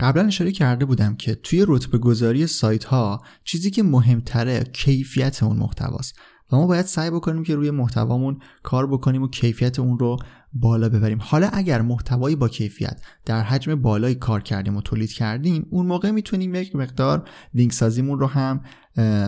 قبلا 0.00 0.26
اشاره 0.26 0.52
کرده 0.52 0.84
بودم 0.84 1.16
که 1.16 1.34
توی 1.34 1.64
رتبه 1.68 1.98
گذاری 1.98 2.46
سایت 2.46 2.84
ها 2.84 3.22
چیزی 3.44 3.70
که 3.70 3.82
مهمتره 3.82 4.64
کیفیت 4.64 5.42
اون 5.42 5.56
محتواست 5.56 6.18
و 6.52 6.56
ما 6.56 6.66
باید 6.66 6.86
سعی 6.86 7.10
بکنیم 7.10 7.42
که 7.42 7.56
روی 7.56 7.70
محتوامون 7.70 8.38
کار 8.62 8.86
بکنیم 8.86 9.22
و 9.22 9.28
کیفیت 9.28 9.78
اون 9.78 9.98
رو 9.98 10.16
بالا 10.52 10.88
ببریم. 10.88 11.18
حالا 11.20 11.48
اگر 11.52 11.82
محتوایی 11.82 12.36
با 12.36 12.48
کیفیت 12.48 13.00
در 13.24 13.42
حجم 13.42 13.74
بالایی 13.74 14.14
کار 14.14 14.42
کردیم 14.42 14.76
و 14.76 14.80
تولید 14.80 15.12
کردیم 15.12 15.66
اون 15.70 15.86
موقع 15.86 16.10
می‌تونیم 16.10 16.54
یک 16.54 16.76
مقدار 16.76 17.28
لینک 17.54 17.72
سازیمون 17.72 18.18
رو 18.18 18.26
هم 18.26 18.60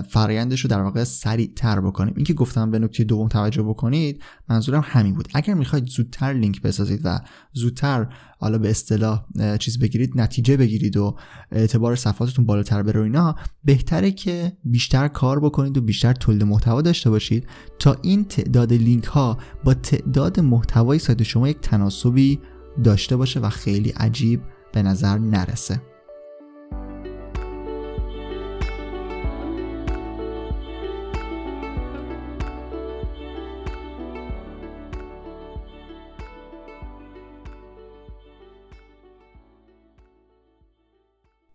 فرایندش 0.09 0.61
رو 0.61 0.71
در 0.71 0.81
واقع 0.81 1.05
سریع 1.05 1.53
تر 1.57 1.81
بکنیم. 1.81 2.15
این 2.17 2.25
که 2.25 2.35
گفتم 2.35 2.71
به 2.71 2.79
نکته 2.79 3.05
دوم 3.05 3.29
توجه 3.29 3.63
بکنید 3.63 4.23
منظورم 4.49 4.83
همین 4.87 5.15
بود. 5.15 5.29
اگر 5.35 5.55
می‌خواید 5.55 5.87
زودتر 5.87 6.33
لینک 6.33 6.63
بسازید 6.63 7.01
و 7.05 7.21
زودتر 7.53 8.07
حالا 8.39 8.59
به 8.59 8.71
اصطلاح 8.71 9.25
چیز 9.59 9.79
بگیرید 9.79 10.21
نتیجه 10.21 10.57
بگیرید 10.57 10.97
و 10.97 11.17
اعتبار 11.51 11.97
صفحاتتون 11.97 12.47
بالاتر 12.47 12.83
بره 12.83 13.01
اینا 13.01 13.37
بهتره 13.65 14.11
که 14.11 14.53
بیشتر 14.65 15.09
کار 15.09 15.41
بکنید 15.41 15.79
و 15.79 15.81
بیشتر 15.81 16.13
تولید 16.13 16.45
محتوا 16.45 16.83
داشته 16.83 17.11
باشید 17.11 17.47
تا 17.79 17.97
این 18.03 18.25
تعداد 18.25 18.73
لینک 18.73 19.05
ها 19.05 19.39
با 19.65 19.75
تعداد 19.75 20.41
محتوای 20.41 20.99
سایت 20.99 21.23
شما 21.23 21.49
یک 21.49 21.61
تناسبی 21.61 22.41
داشته 22.85 23.17
باشه 23.17 23.41
و 23.41 23.49
خیلی 23.49 23.91
عجیب 23.91 24.41
به 24.73 24.83
نظر 24.83 25.19
نرسه. 25.19 25.92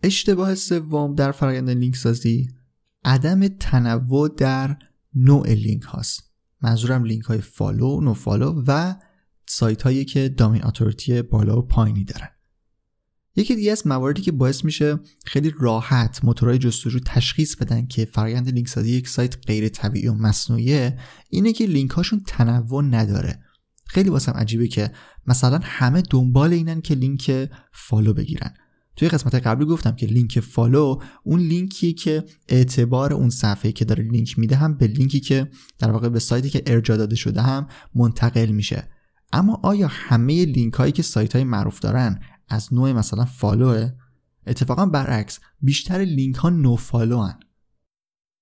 اشتباه 0.07 0.55
سوم 0.55 1.15
در 1.15 1.31
فرایند 1.31 1.69
لینک 1.69 1.95
سازی 1.95 2.47
عدم 3.05 3.47
تنوع 3.47 4.29
در 4.37 4.77
نوع 5.15 5.53
لینک 5.53 5.83
هاست. 5.83 6.31
منظورم 6.61 7.03
لینک 7.03 7.23
های 7.23 7.41
follow، 7.41 8.01
no 8.01 8.13
follow 8.13 8.63
و 8.67 8.95
سایت 9.45 9.81
هایی 9.81 10.05
که 10.05 10.29
domain 10.29 10.65
authority 10.65 11.21
بالا 11.21 11.59
و 11.59 11.61
پایینی 11.61 12.03
دارن. 12.03 12.29
یکی 13.35 13.55
دیگه 13.55 13.71
از 13.71 13.87
مواردی 13.87 14.21
که 14.21 14.31
باعث 14.31 14.65
میشه 14.65 14.99
خیلی 15.25 15.53
راحت 15.59 16.23
موتورهای 16.23 16.57
جستجو 16.57 16.99
تشخیص 17.05 17.55
بدن 17.55 17.87
که 17.87 18.05
فرایند 18.05 18.49
لینک 18.49 18.67
سازی 18.67 18.91
یک 18.91 19.07
سایت 19.07 19.37
غیر 19.47 19.69
طبیعی 19.69 20.07
و 20.07 20.13
مصنوعیه 20.13 20.99
اینه 21.29 21.53
که 21.53 21.65
لینک 21.65 21.91
هاشون 21.91 22.21
تنوع 22.27 22.83
نداره. 22.83 23.39
خیلی 23.85 24.09
واسم 24.09 24.31
عجیبه 24.31 24.67
که 24.67 24.91
مثلا 25.27 25.59
همه 25.63 26.01
دنبال 26.01 26.53
اینن 26.53 26.81
که 26.81 26.95
لینک 26.95 27.49
follow 27.71 28.13
بگیرن. 28.13 28.53
توی 28.97 29.09
قسمت 29.09 29.35
قبلی 29.35 29.65
گفتم 29.65 29.95
که 29.95 30.05
لینک 30.05 30.39
follow 30.39 30.99
اون 31.23 31.39
لینکی 31.39 31.93
که 31.93 32.23
اعتبار 32.47 33.13
اون 33.13 33.29
صفحه 33.29 33.71
که 33.71 33.85
داره 33.85 34.03
لینک 34.03 34.39
میده 34.39 34.55
هم 34.55 34.77
به 34.77 34.87
لینکی 34.87 35.19
که 35.19 35.49
در 35.79 35.91
واقع 35.91 36.09
به 36.09 36.19
سایتی 36.19 36.49
که 36.49 36.63
ارجاع 36.65 36.97
داده 36.97 37.15
شده 37.15 37.41
هم 37.41 37.67
منتقل 37.95 38.45
میشه 38.45 38.87
اما 39.33 39.59
آیا 39.63 39.87
همه 39.91 40.45
لینک 40.45 40.73
هایی 40.73 40.91
که 40.91 41.03
سایت 41.03 41.35
های 41.35 41.43
معروف 41.43 41.79
دارن 41.79 42.19
از 42.49 42.73
نوع 42.73 42.91
مثلا 42.91 43.25
follow 43.25 43.82
ه 43.82 43.91
اتفاقا 44.47 44.85
برعکس 44.85 45.39
بیشتر 45.61 45.97
لینک 45.97 46.35
ها 46.35 46.49
no 46.49 46.75
follow 46.75 47.21
ان. 47.21 47.39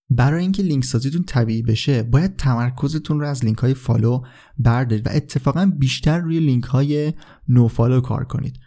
برای 0.09 0.41
اینکه 0.41 0.63
لینک 0.63 0.85
سازیتون 0.85 1.23
طبیعی 1.23 1.61
بشه 1.61 2.03
باید 2.03 2.35
تمرکزتون 2.35 3.19
رو 3.19 3.27
از 3.27 3.45
لینک 3.45 3.57
های 3.57 3.73
follow 3.73 4.21
بردارید 4.57 5.07
و 5.07 5.09
اتفاقا 5.13 5.71
بیشتر 5.77 6.19
روی 6.19 6.39
لینک 6.39 6.63
های 6.63 7.13
no 7.49 7.67
follow 7.67 8.01
کار 8.01 8.23
کنید 8.23 8.64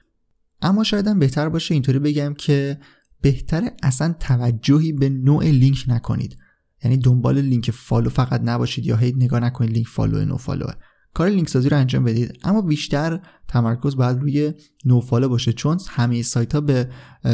اما 0.62 0.84
شاید 0.84 1.18
بهتر 1.18 1.48
باشه 1.48 1.74
اینطوری 1.74 1.98
بگم 1.98 2.34
که 2.34 2.78
بهتر 3.20 3.70
اصلا 3.82 4.14
توجهی 4.20 4.92
به 4.92 5.08
نوع 5.08 5.44
لینک 5.44 5.84
نکنید. 5.88 6.36
یعنی 6.84 6.96
دنبال 6.96 7.40
لینک 7.40 7.70
follow 7.70 8.10
فقط 8.10 8.40
نباشید 8.44 8.86
یا 8.86 8.96
هی 8.96 9.12
نگاه 9.16 9.40
نکنید 9.40 9.72
لینک 9.72 9.86
follow 9.86 10.24
no 10.24 10.36
follow 10.36 10.69
ه 10.69 10.74
کار 11.18 11.28
لینک 11.28 11.48
سازی 11.48 11.68
رو 11.68 11.76
انجام 11.76 12.04
بدید. 12.04 12.38
اما 12.44 12.62
بیشتر 12.62 13.20
تمرکز 13.48 13.96
باید 13.96 14.18
روی 14.18 14.52
no 14.84 15.00
follow 15.00 15.28
باشه 15.28 15.52
چون 15.52 15.78
همه 15.88 16.22
سایت 16.22 16.54
ها 16.54 16.60
به 16.60 16.88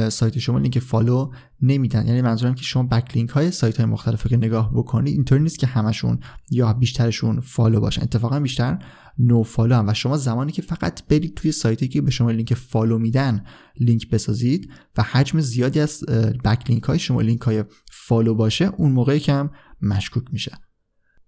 سایت 0.09 0.39
شما 0.39 0.59
لینک 0.59 0.79
follow 0.79 1.31
نمیدن. 1.63 2.07
یعنی 2.07 2.23
منظورم 2.23 2.55
که 2.55 2.63
شما 2.63 2.83
backlink 2.83 3.31
های 3.31 3.51
سایت 3.51 3.77
های 3.77 3.87
مختلف 3.87 4.27
که 4.27 4.37
نگاه 4.37 4.73
بکنید 4.75 5.15
اینطوری 5.15 5.43
نیست 5.43 5.59
که 5.59 5.67
همشون 5.67 6.19
یا 6.51 6.73
بیشترشون 6.73 7.41
follow 7.41 7.81
باشن. 7.81 8.03
اتفاقا 8.03 8.41
بیشتر 8.41 8.79
no 9.19 9.43
follow 9.43 9.75
ان. 9.75 9.89
و 9.89 9.95
شما 9.95 10.17
زمانی 10.17 10.53
که 10.53 10.63
فقط 10.63 11.07
برید 11.07 11.35
توی 11.35 11.53
سایتی 11.53 11.89
که 11.89 12.01
به 12.01 12.11
شما 12.11 12.31
لینک 12.31 12.55
follow 12.55 12.99
میدن 12.99 13.45
لینک 13.81 14.11
بسازید 14.11 14.71
و 14.97 15.03
حجم 15.03 15.41
زیادی 15.41 15.81
از 15.81 16.05
backlink 16.45 16.83
های 16.83 16.99
شما 16.99 17.21
لینک 17.21 17.41
های 17.41 17.65
follow 17.91 18.35
باشه 18.35 18.65
اون 18.77 18.93
موقعی 18.93 19.21
که 19.21 19.33
هم 19.33 19.51
مشکوک 19.83 20.25
میشه. 20.33 20.64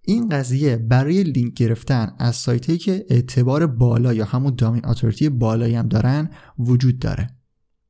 این 0.09 0.29
قضیه 0.29 0.77
برای 0.77 1.23
لینک 1.23 1.55
گرفتن 1.55 2.13
از 2.19 2.37
سایتی 2.37 2.79
که 2.79 3.07
اعتبار 3.09 3.67
بالا 3.67 4.13
یا 4.13 4.25
همون 4.25 4.55
domain 4.55 4.87
authority 4.87 5.29
بالایی 5.29 5.75
هم 5.75 5.89
دارن 5.89 6.31
وجود 6.59 6.99
داره. 6.99 7.31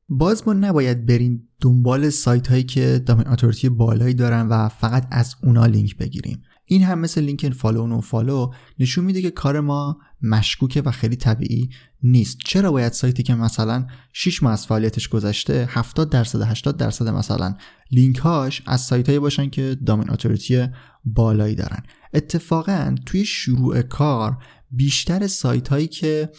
باز 0.09 0.47
ما 0.47 0.53
نباید 0.53 1.05
بریم 1.05 1.49
دنبال 1.61 2.09
سایت 2.09 2.47
هایی 2.47 2.63
که 2.63 3.03
domain 3.05 3.27
authority 3.27 3.69
بالایی 3.69 4.13
دارن 4.13 4.47
و 4.47 4.69
فقط 4.69 5.07
از 5.11 5.35
اونا 5.43 5.65
لینک 5.65 5.97
بگیریم. 5.97 6.41
این 6.65 6.83
هم 6.83 6.99
مثل 6.99 7.21
لینک 7.21 7.49
follow، 7.49 7.97
no 7.97 8.01
follow 8.01 8.51
نشون 8.79 9.05
میده 9.05 9.21
که 9.21 9.31
کار 9.31 9.59
ما 9.59 9.97
مشکوکه 10.21 10.81
و 10.81 10.91
خیلی 10.91 11.15
طبیعی 11.15 11.69
نیست. 12.03 12.37
چرا 12.45 12.71
باید 12.71 12.93
سایتی 12.93 13.23
که 13.23 13.35
مثلا 13.35 13.87
6 14.13 14.43
ماه 14.43 14.53
از 14.53 14.67
فعالیتش 14.67 15.07
گذشته 15.07 15.67
70 15.71 16.09
درصد 16.09 16.41
80 16.41 16.77
درصد 16.77 17.07
مثلا 17.07 17.55
لینک 17.91 18.17
هاش 18.17 18.61
از 18.65 18.81
سایت 18.81 19.07
هایی 19.07 19.19
باشن 19.19 19.49
که 19.49 19.77
دامین 19.85 20.09
اتوریتی 20.11 20.67
بالایی 21.05 21.55
دارن؟ 21.55 21.83
اتفاقا 22.13 22.95
توی 23.05 23.25
شروع 23.25 23.81
کار 23.81 24.37
بیشتر 24.71 25.27
سایت 25.27 25.67
هایی 25.67 25.87
که 25.87 26.29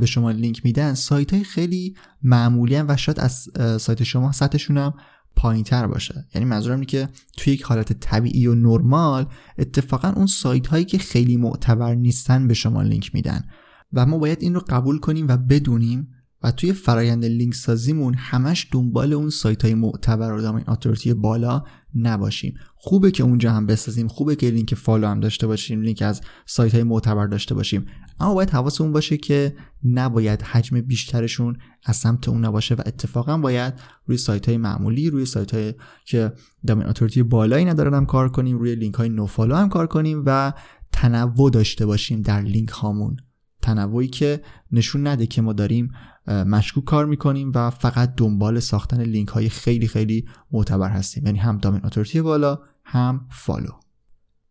به 0.00 0.06
شما 0.06 0.30
لینک 0.30 0.60
میدن 0.64 0.94
سایت 0.94 1.34
های 1.34 1.44
خیلی 1.44 1.96
معمولی 2.22 2.76
و 2.76 2.96
شاید 2.96 3.20
از 3.20 3.48
سایت 3.82 4.02
شما 4.02 4.32
سطحشون 4.32 4.78
هم 4.78 4.94
پایین 5.36 5.64
تر 5.64 5.86
باشه. 5.86 6.26
یعنی 6.34 6.44
منظورم 6.44 6.74
اینه 6.74 6.86
که 6.86 7.08
توی 7.36 7.52
یک 7.52 7.62
حالت 7.62 7.92
طبیعی 7.92 8.46
و 8.46 8.54
نرمال 8.54 9.26
اتفاقا 9.58 10.08
اون 10.08 10.26
سایت 10.26 10.66
هایی 10.66 10.84
که 10.84 10.98
خیلی 10.98 11.36
معتبر 11.36 11.94
نیستن 11.94 12.48
به 12.48 12.54
شما 12.54 12.82
لینک 12.82 13.14
میدن. 13.14 13.44
و 13.92 14.06
ما 14.06 14.18
باید 14.18 14.38
این 14.42 14.54
رو 14.54 14.60
قبول 14.68 14.98
کنیم 14.98 15.28
و 15.28 15.36
بدونیم 15.36 16.08
و 16.42 16.50
توی 16.50 16.72
فرایند 16.72 17.24
لینک 17.24 17.54
سازیمون 17.54 18.14
همش 18.14 18.68
دنبال 18.72 19.12
اون 19.12 19.30
سایت 19.30 19.64
های 19.64 19.74
معتبر 19.74 20.32
و 20.32 20.40
domain 20.40 20.64
authority 20.68 21.14
بالا 21.14 21.64
نباشیم. 21.94 22.54
خوبه 22.74 23.10
که 23.10 23.22
اونجا 23.22 23.52
هم 23.52 23.66
بسازیم 23.66 24.08
خوبه 24.08 24.36
که 24.36 24.50
لینک 24.50 24.74
follow 24.74 25.06
هم 25.06 25.20
داشته 25.20 25.46
باشیم 25.46 25.80
لینک 25.80 26.02
از 26.02 26.20
سایت 26.46 26.74
های 26.74 26.82
معتبر 26.82 27.26
داشته 27.26 27.54
باشیم. 27.54 27.86
اما 28.20 28.34
باید 28.34 28.50
حواسمون 28.50 28.92
باشه 28.92 29.16
که 29.16 29.56
نباید 29.84 30.42
حجم 30.42 30.80
بیشترشون 30.80 31.56
از 31.84 31.96
سمت 31.96 32.28
اون 32.28 32.44
نباشه 32.44 32.74
و 32.74 32.82
اتفاقا 32.86 33.38
باید 33.38 33.74
روی 34.06 34.16
سایت 34.16 34.48
های 34.48 34.56
معمولی 34.56 35.10
روی 35.10 35.26
سایت 35.26 35.54
های 35.54 35.74
که 36.04 36.32
domain 36.66 36.86
authority 36.86 37.22
بالایی 37.22 37.64
ندارن 37.64 37.94
هم 37.94 38.06
کار 38.06 38.28
کنیم 38.28 38.58
روی 38.58 38.74
لینک 38.74 38.94
های 38.94 39.08
no 39.08 39.26
follow 39.26 39.54
هم 39.54 39.68
کار 39.68 39.86
کنیم 39.86 40.22
و 40.26 40.52
تنوع 40.92 41.50
داشته 41.50 41.86
باشیم 41.86 42.22
در 42.22 42.40
لینک 42.40 42.68
هامون. 42.68 43.16
تنوعی 43.62 44.08
که 44.08 44.42
نشون 44.72 45.06
نده 45.06 45.26
که 45.26 45.42
ما 45.42 45.52
داریم 45.52 45.92
مشکوک 46.26 46.84
کار 46.84 47.06
می‌کنیم 47.06 47.52
و 47.54 47.70
فقط 47.70 48.14
دنبال 48.16 48.60
ساختن 48.60 49.02
لینک 49.02 49.28
های 49.28 49.48
خیلی 49.48 49.88
خیلی 49.88 50.24
معتبر 50.50 50.88
هستیم. 50.88 51.26
یعنی 51.26 51.38
هم 51.38 51.58
domain 51.58 51.86
authority 51.86 52.20
بالا 52.20 52.58
هم 52.84 53.26
follow. 53.30 53.70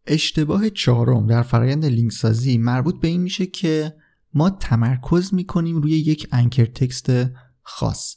اشتباه 0.07 0.69
چهارم 0.69 1.27
در 1.27 1.41
فرایند 1.41 1.85
لینک 1.85 2.11
سازی 2.11 2.57
مربوط 2.57 2.99
به 2.99 3.07
این 3.07 3.21
میشه 3.21 3.45
که 3.45 3.95
ما 4.33 4.49
تمرکز 4.49 5.33
می‌کنیم 5.33 5.81
روی 5.81 5.91
یک 5.91 6.27
anchor 6.31 6.65
text 6.65 7.11
خاص. 7.61 8.15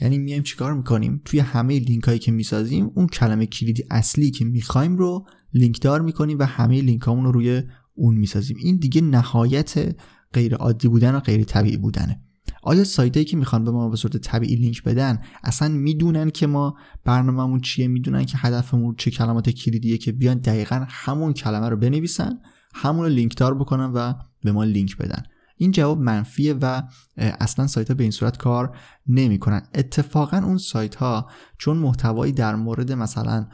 یعنی 0.00 0.18
میایم 0.18 0.42
چیکار 0.42 0.74
می‌کنیم؟ 0.74 1.22
توی 1.24 1.40
همه 1.40 1.78
لینک 1.78 2.04
هایی 2.04 2.18
که 2.18 2.32
می‌سازیم 2.32 2.90
اون 2.94 3.06
کلمه 3.06 3.46
کلیدی 3.46 3.84
اصلی 3.90 4.30
که 4.30 4.44
می‌خوایم 4.44 4.96
رو 4.96 5.26
لینک 5.54 5.80
دار 5.80 6.00
می‌کنیم 6.00 6.38
و 6.38 6.42
همه 6.42 6.80
لینک 6.80 7.02
رو 7.02 7.32
روی 7.32 7.62
اون 7.94 8.14
می‌سازیم. 8.14 8.56
این 8.60 8.76
دیگه 8.76 9.00
نهایت 9.00 9.96
غیر 10.34 10.54
عادی 10.54 10.88
بودن 10.88 11.14
و 11.14 11.20
غیر 11.20 11.44
طبیعی 11.44 11.76
بودنه. 11.76 12.20
آیا 12.62 12.84
سایتایی 12.84 13.26
که 13.26 13.36
می‌خوان 13.36 13.64
به 13.64 13.70
ما 13.70 13.88
به 13.88 13.96
صورت 13.96 14.16
طبیعی 14.16 14.56
لینک 14.56 14.82
بدن 14.82 15.18
اصلا 15.44 15.68
می‌دونن 15.68 16.30
که 16.30 16.46
ما 16.46 16.76
برنامهمون 17.04 17.60
چیه؟ 17.60 17.88
می‌دونن 17.88 18.24
که 18.24 18.38
هدفمون 18.38 18.94
چه 18.98 19.10
کلمات 19.10 19.50
کلیدیه 19.50 19.98
که 19.98 20.12
بیان 20.12 20.38
دقیقا 20.38 20.86
همون 20.88 21.32
کلمه 21.32 21.68
رو 21.68 21.76
بنویسن 21.76 22.38
همون 22.74 23.02
رو 23.02 23.08
لینک 23.08 23.36
دار 23.36 23.54
بکنن 23.54 23.92
و 23.92 24.14
به 24.42 24.52
ما 24.52 24.64
لینک 24.64 24.96
بدن. 24.96 25.22
این 25.56 25.70
جواب 25.70 26.00
منفیه 26.00 26.54
و 26.54 26.82
اصلا 27.16 27.66
سایت 27.66 27.88
ها 27.88 27.94
به 27.94 28.04
این 28.04 28.10
صورت 28.10 28.36
کار 28.36 28.76
نمی‌کنن. 29.06 29.62
اتفاقا 29.74 30.36
اون 30.36 30.58
سایت 30.58 30.94
ها 30.94 31.30
چون 31.58 31.76
محتوایی 31.76 32.32
در 32.32 32.54
مورد 32.54 32.92
مثلا 32.92 33.46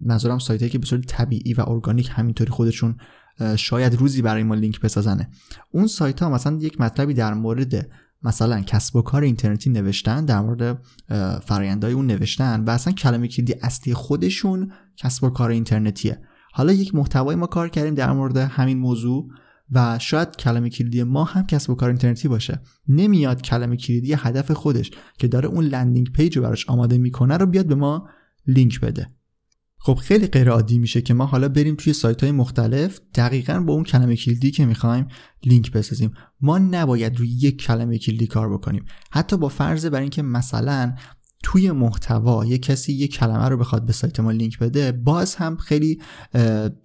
منظورم 0.00 0.38
سایت 0.38 0.60
هایی 0.60 0.70
که 0.70 0.78
به 0.78 0.86
صورت 0.86 1.06
طبیعی 1.06 1.54
و 1.54 1.64
ارگانیک 1.68 2.10
همینطوری 2.12 2.50
خودشون 2.50 2.96
شاید 3.56 3.94
روزی 3.94 4.22
برای 4.22 4.42
ما 4.42 4.54
لینک 4.54 4.80
بسازنه. 4.80 5.28
اون 5.70 5.86
سایت 5.86 6.22
ها 6.22 6.28
مثلا 6.28 6.56
یک 6.56 6.80
مطلبی 6.80 7.14
در 7.14 7.34
مورد 7.34 7.88
مثلا 8.22 8.60
کسب 8.60 8.96
و 8.96 9.02
کار 9.02 9.22
اینترنتی 9.22 9.70
نوشتن 9.70 10.24
در 10.24 10.40
مورد 10.40 10.82
فرایندهای 11.44 11.92
اون 11.92 12.06
نوشتن 12.06 12.64
و 12.64 12.70
اصلا 12.70 12.92
کلمه 12.92 13.28
کلیدی 13.28 13.54
اصلی 13.62 13.94
خودشون 13.94 14.72
کسب 14.96 15.24
و 15.24 15.30
کار 15.30 15.50
اینترنتیه. 15.50 16.20
حالا 16.52 16.72
یک 16.72 16.94
محتوای 16.94 17.36
ما 17.36 17.46
کار 17.46 17.68
کردیم 17.68 17.94
در 17.94 18.12
مورد 18.12 18.36
همین 18.36 18.78
موضوع 18.78 19.28
و 19.72 19.98
شاید 19.98 20.36
کلمه 20.36 20.70
کلیدی 20.70 21.02
ما 21.02 21.24
هم 21.24 21.46
کسب 21.46 21.70
و 21.70 21.74
کار 21.74 21.88
اینترنتی 21.88 22.28
باشه. 22.28 22.60
نمیاد 22.88 23.42
کلمه 23.42 23.76
کلیدی 23.76 24.12
هدف 24.12 24.50
خودش 24.50 24.90
که 25.18 25.28
داره 25.28 25.48
اون 25.48 25.64
landing 25.64 26.12
page 26.12 26.36
رو 26.36 26.42
براش 26.42 26.68
آماده 26.68 26.98
می‌کنه 26.98 27.36
رو 27.36 27.46
بیاد 27.46 27.66
به 27.66 27.74
ما 27.74 28.08
لینک 28.46 28.80
بده. 28.80 29.10
خب 29.86 29.94
خیلی 29.94 30.26
غیر 30.26 30.50
عادی 30.50 30.78
میشه 30.78 31.02
که 31.02 31.14
ما 31.14 31.26
حالا 31.26 31.48
بریم 31.48 31.74
توی 31.74 31.92
سایت 31.92 32.22
های 32.22 32.32
مختلف 32.32 33.00
دقیقا 33.14 33.60
با 33.60 33.72
اون 33.72 33.84
کلمه 33.84 34.16
کلیدی 34.16 34.50
که 34.50 34.66
می‌خوایم 34.66 35.06
لینک 35.46 35.72
بسازیم. 35.72 36.12
ما 36.40 36.58
نباید 36.58 37.16
روی 37.16 37.28
یک 37.28 37.62
کلمه 37.62 37.98
کلیدی 37.98 38.26
کار 38.26 38.52
بکنیم. 38.52 38.84
حتی 39.10 39.36
با 39.36 39.48
فرض 39.48 39.86
بر 39.86 40.00
اینکه 40.00 40.22
مثلا 40.22 40.94
توی 41.42 41.70
محتوا 41.70 42.44
یه 42.44 42.58
کسی 42.58 42.92
یه 42.92 43.08
کلمه 43.08 43.48
رو 43.48 43.56
بخواد 43.56 43.86
به 43.86 43.92
سایت 43.92 44.20
ما 44.20 44.30
لینک 44.30 44.58
بده 44.58 44.92
باز 44.92 45.34
هم 45.34 45.56
خیلی 45.56 46.00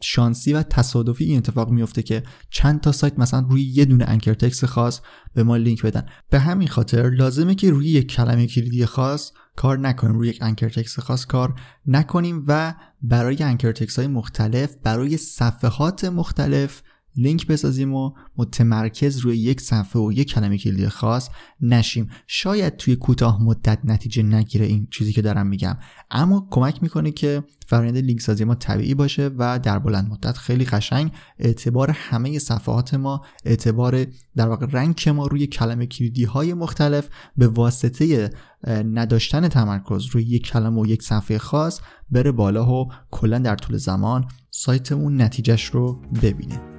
شانسی 0.01 0.53
و 0.53 0.63
تصادفی 0.63 1.25
این 1.25 1.37
اتفاق 1.37 1.69
میفته 1.69 2.03
که 2.03 2.23
چند 2.49 2.81
تا 2.81 2.91
سایت 2.91 3.19
مثلا 3.19 3.45
روی 3.49 3.61
یه 3.61 3.85
دونه 3.85 4.05
انکر 4.07 4.33
تکس 4.33 4.63
خاص 4.63 5.01
به 5.33 5.43
ما 5.43 5.57
لینک 5.57 5.81
بدن. 5.81 6.05
به 6.29 6.39
همین 6.39 6.67
خاطر 6.67 7.09
لازمه 7.09 7.55
که 7.55 7.69
روی 7.69 7.87
یک 7.87 8.07
کلمه 8.07 8.47
کلیدی 8.47 8.85
خاص 8.85 9.31
کار 9.59 9.77
نکنیم. 9.77 10.13
روی 10.13 10.29
یک 10.29 10.37
انکر 10.41 10.69
تکس 10.69 10.99
خاص 10.99 11.25
کار 11.25 11.53
نکنیم 11.87 12.45
و 12.47 12.73
برای 13.01 13.43
انکر 13.43 13.73
های 13.97 14.07
مختلف 14.07 14.75
برای 14.83 15.17
صفحات 15.17 16.05
مختلف 16.05 16.81
لینک 17.15 17.47
بسازیم 17.47 17.93
و 17.93 18.11
متمرکز 18.37 19.17
روی 19.17 19.37
یک 19.37 19.61
صفحه 19.61 20.01
و 20.01 20.11
یک 20.11 20.29
کلمه 20.33 20.57
کلیدی 20.57 20.89
خاص 20.89 21.29
نشیم. 21.61 22.09
شاید 22.27 22.77
توی 22.77 22.95
کوتاه 22.95 23.43
مدت 23.43 23.79
نتیجه 23.83 24.23
نگیره 24.23 24.65
این 24.65 24.87
چیزی 24.91 25.13
که 25.13 25.21
دارم 25.21 25.47
میگم. 25.47 25.77
اما 26.11 26.47
کمک 26.51 26.83
می‌کنه 26.83 27.11
که 27.11 27.43
فرآیند 27.67 27.97
لینک 27.97 28.21
سازی 28.21 28.43
ما 28.43 28.55
طبیعی 28.55 28.93
باشه 28.93 29.31
و 29.37 29.59
در 29.59 29.79
بلند 29.79 30.09
مدت 30.11 30.37
خیلی 30.37 30.65
قشنگ 30.65 31.11
اعتبار 31.39 31.91
همه 31.91 32.39
صفحات 32.39 32.93
ما 32.93 33.21
اعتبار 33.45 34.05
در 34.35 34.47
واقع 34.47 34.65
رنگ 34.71 35.09
ما 35.09 35.27
روی 35.27 35.47
کلمه 35.47 35.85
کلیدی 35.85 36.23
های 36.23 36.53
مختلف 36.53 37.09
به 37.37 37.47
واسطه 37.47 38.29
نداشتن 38.67 39.47
تمرکز 39.47 40.05
روی 40.05 40.23
یک 40.23 40.47
کلمه 40.47 40.81
و 40.81 40.85
یک 40.85 41.03
صفحه 41.03 41.37
خاص 41.37 41.79
بره 42.11 42.31
بالا 42.31 42.73
و 42.73 42.87
کلا 43.11 43.39
در 43.39 43.55
طول 43.55 43.77
زمان 43.77 44.25
سایتمون 44.51 45.21
نتیجهش 45.21 45.65
رو 45.65 46.01
ببینه 46.21 46.78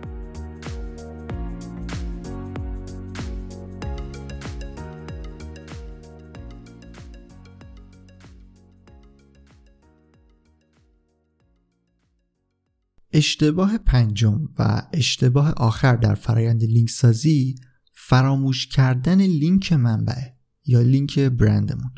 اشتباه 13.12 13.79
پنجم 13.79 14.49
و 14.59 14.83
اشتباه 14.93 15.52
آخر 15.52 15.97
در 15.97 16.14
فرایند 16.14 16.64
لینک 16.64 16.90
سازی 16.90 17.55
فراموش 17.93 18.67
کردن 18.67 19.21
لینک 19.21 19.73
منبع 19.73 20.23
یا 20.67 20.81
لینک 20.81 21.19
برندمون. 21.19 21.90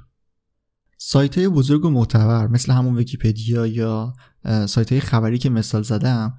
سایت 0.99 1.38
های 1.38 1.49
بزرگ 1.49 1.85
و 1.85 1.90
معتبر 1.90 2.47
مثل 2.47 2.73
همون 2.73 2.97
ویکیپدیا 2.97 3.66
یا 3.66 4.14
سایت 4.45 4.92
های 4.92 5.00
خبری 5.00 5.38
که 5.38 5.50
مثال 5.50 5.83
زدم 5.83 6.35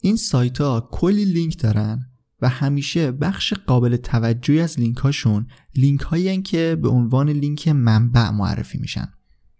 این 0.00 0.16
سایت 0.16 0.60
ها 0.60 0.88
کلی 0.92 1.24
لینک 1.24 1.62
دارن 1.62 2.10
و 2.42 2.48
همیشه 2.48 3.12
بخش 3.12 3.54
قابل 3.54 3.96
توجهی 3.96 4.60
از 4.60 4.80
لینک 4.80 4.96
هاشون 4.96 5.46
لینک 5.76 6.00
هایی 6.00 6.42
که 6.42 6.78
به 6.82 6.88
عنوان 6.88 7.30
لینک 7.30 7.68
منبع 7.68 8.30
معرفی 8.30 8.78
میشن. 8.78 9.08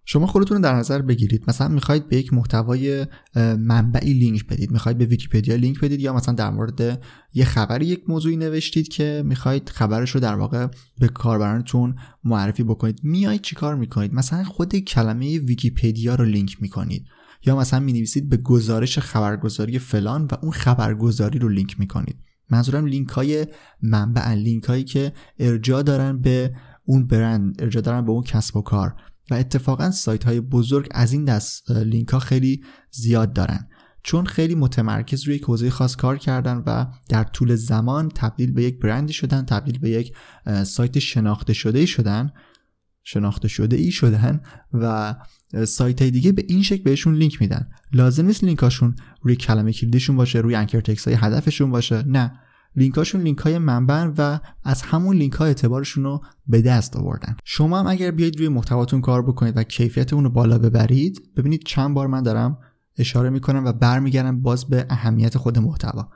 شما 0.06 0.26
خودتون 0.26 0.56
رو 0.56 0.62
در 0.62 0.74
نظر 0.74 1.02
بگیرید. 1.02 1.44
مثلا 1.48 1.68
می‌خواید 1.68 2.08
به 2.08 2.16
یک 2.16 2.32
محتوای 2.32 3.06
منبعی 3.58 4.12
لینک 4.12 4.46
بدید. 4.46 4.70
می‌خواید 4.70 4.98
به 4.98 5.04
ویکیپدیا 5.04 5.54
لینک 5.56 5.80
بدید 5.80 6.00
یا 6.00 6.12
مثلا 6.12 6.34
در 6.34 6.50
مورد 6.50 7.02
یه 7.34 7.44
خبری 7.44 7.86
یک 7.86 8.02
موضوعی 8.08 8.36
نوشتید 8.36 8.88
که 8.88 9.22
می‌خواید 9.26 9.68
خبرش 9.68 10.10
رو 10.10 10.20
در 10.20 10.34
واقع 10.34 10.66
به 10.98 11.08
کاربرانتون 11.08 11.96
معرفی 12.24 12.62
بکنید. 12.62 13.00
میایید 13.02 13.40
چیکار 13.40 13.74
می‌کنید؟ 13.74 14.14
مثلا 14.14 14.44
خود 14.44 14.76
کلمه 14.76 15.38
ویکیپدیا 15.38 16.14
رو 16.14 16.24
لینک 16.24 16.62
می‌کنید. 16.62 17.06
یا 17.46 17.56
مثلا 17.56 17.80
می‌نویسید 17.80 18.28
به 18.28 18.36
گزارش 18.36 18.98
خبرگزاری 18.98 19.78
فلان 19.78 20.24
و 20.24 20.34
اون 20.42 20.52
خبرگزاری 20.52 21.38
رو 21.38 21.48
لینک 21.48 21.80
می‌کنید. 21.80 22.16
منظورم 22.50 22.86
لینک 22.86 23.08
های 23.08 23.46
منبع 23.82 24.34
لینک 24.34 24.64
هایی 24.64 24.84
که 24.84 25.12
ارجاع 25.38 25.82
دارن 25.82 26.20
به 26.20 26.54
اون 26.84 27.06
برند 27.06 27.56
ارجاع 27.62 27.82
دارن 27.82 28.04
به 28.04 28.10
اون 28.10 28.22
کسب 28.22 28.56
و 28.56 28.62
کار. 28.62 28.94
و 29.30 29.34
اتفاقا 29.34 29.90
سایت 29.90 30.24
های 30.24 30.40
بزرگ 30.40 30.88
از 30.90 31.12
این 31.12 31.24
دست 31.24 31.70
لینک 31.70 32.08
ها 32.08 32.18
خیلی 32.18 32.64
زیاد 32.90 33.32
دارن. 33.32 33.68
چون 34.02 34.26
خیلی 34.26 34.54
متمرکز 34.54 35.24
روی 35.24 35.36
یک 35.36 35.42
حوزه 35.42 35.70
خاص 35.70 35.96
کار 35.96 36.18
کردن 36.18 36.62
و 36.66 36.86
در 37.08 37.24
طول 37.24 37.54
زمان 37.54 38.08
تبدیل 38.08 38.52
به 38.52 38.62
یک 38.62 38.78
برندی 38.78 39.12
شدن 39.12 39.44
تبدیل 39.44 39.78
به 39.78 39.90
یک 39.90 40.12
سایت 40.64 40.98
شناخته 40.98 41.52
شده 41.52 41.86
شدن 41.86 42.32
شناخته 43.04 43.48
شده 43.48 43.76
ای 43.76 43.90
شدن 43.90 44.40
و 44.72 45.14
سایت 45.66 46.02
های 46.02 46.10
دیگه 46.10 46.32
به 46.32 46.44
این 46.48 46.62
شکل 46.62 46.82
بهشون 46.82 47.14
لینک 47.14 47.40
میدن. 47.40 47.68
لازم 47.92 48.26
نیست 48.26 48.44
لینکاشون 48.44 48.96
روی 49.22 49.36
کلمه 49.36 49.72
کلیدشون 49.72 50.16
باشه 50.16 50.38
روی 50.38 50.54
انکر 50.54 50.80
تکس 50.80 51.08
های 51.08 51.16
هدفشون 51.20 51.70
باشه 51.70 52.02
نه. 52.02 52.40
لینکاشون 52.76 53.20
لینک 53.20 53.38
های 53.38 53.58
منبع 53.58 54.04
و 54.18 54.38
از 54.64 54.82
همون 54.82 55.16
لینک 55.16 55.32
ها 55.32 55.44
اعتبارشون 55.44 56.04
رو 56.04 56.20
به 56.46 56.62
دست 56.62 56.96
آوردن. 56.96 57.36
شما 57.44 57.80
هم 57.80 57.86
اگر 57.86 58.10
بیاید 58.10 58.38
روی 58.38 58.48
محتواتون 58.48 59.00
کار 59.00 59.22
بکنید 59.22 59.56
و 59.56 59.62
کیفیت 59.62 60.12
اون 60.12 60.24
رو 60.24 60.30
بالا 60.30 60.58
ببرید 60.58 61.20
ببینید 61.36 61.64
چند 61.64 61.94
بار 61.94 62.06
من 62.06 62.22
دارم 62.22 62.58
اشاره 62.98 63.30
می‌کنم 63.30 63.64
و 63.64 63.72
برمیگردم 63.72 64.42
باز 64.42 64.64
به 64.64 64.86
اهمیت 64.90 65.38
خود 65.38 65.58
محتوا. 65.58 66.08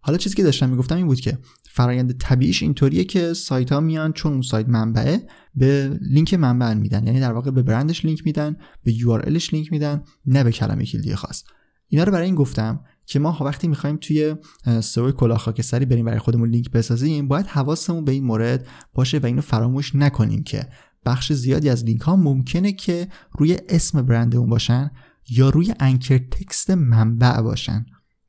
حالا 0.00 0.18
چیزی 0.18 0.34
که 0.34 0.42
داشتم 0.42 0.68
می‌گفتم 0.68 0.96
این 0.96 1.06
بود 1.06 1.20
که 1.20 1.38
فرایند 1.70 2.18
طبیعیش 2.18 2.62
اینطوریه 2.62 3.04
که 3.04 3.32
سایت 3.32 3.72
ها 3.72 3.80
میان 3.80 4.12
چون 4.12 4.32
اون 4.32 4.42
سایت 4.42 4.68
منبعه 4.68 5.26
به 5.54 5.98
لینک 6.10 6.34
منبع 6.34 6.74
میدن. 6.74 7.06
یعنی 7.06 7.20
در 7.20 7.32
واقع 7.32 7.50
به 7.50 7.62
برندش 7.62 8.04
لینک 8.04 8.22
میدن 8.26 8.56
به 8.84 8.92
URL 8.92 9.28
ش 9.28 9.52
لینک 9.52 9.72
میدن 9.72 10.02
نه 10.26 10.44
به 10.44 10.52
کلمه 10.52 10.84
کلیدی 10.86 11.14
خاص. 11.14 11.44
اینا 11.88 12.04
رو 12.04 12.12
برای 12.12 12.26
این 12.26 12.34
گفتم 12.34 12.80
که 13.06 13.18
ما 13.18 13.38
وقتی 13.40 13.68
می‌خوایم 13.68 13.98
توی 14.00 14.36
سئو 14.80 15.10
کلاه 15.10 15.38
خاکستری 15.38 15.84
بریم 15.84 16.04
برای 16.04 16.18
خودمون 16.18 16.48
لینک 16.48 16.70
بسازیم 16.70 17.28
باید 17.28 17.46
حواسمون 17.46 18.04
به 18.04 18.12
این 18.12 18.24
مورد 18.24 18.66
باشه 18.94 19.18
و 19.18 19.26
اینو 19.26 19.40
فراموش 19.40 19.94
نکنیم 19.94 20.42
که 20.42 20.66
بخش 21.06 21.32
زیادی 21.32 21.68
از 21.70 21.84
لینک 21.84 22.00
ها 22.00 22.16
ممکنه 22.16 22.72
که 22.72 23.08
روی 23.38 23.56
اسم 23.68 24.02
برند 24.02 24.36
اون 24.36 24.48
باشن 24.48 24.90
یا 25.30 25.48
روی 25.48 25.74
anchor 25.80 26.18
text 26.18 26.70
منبع 26.70 27.40
باشن. 27.40 27.86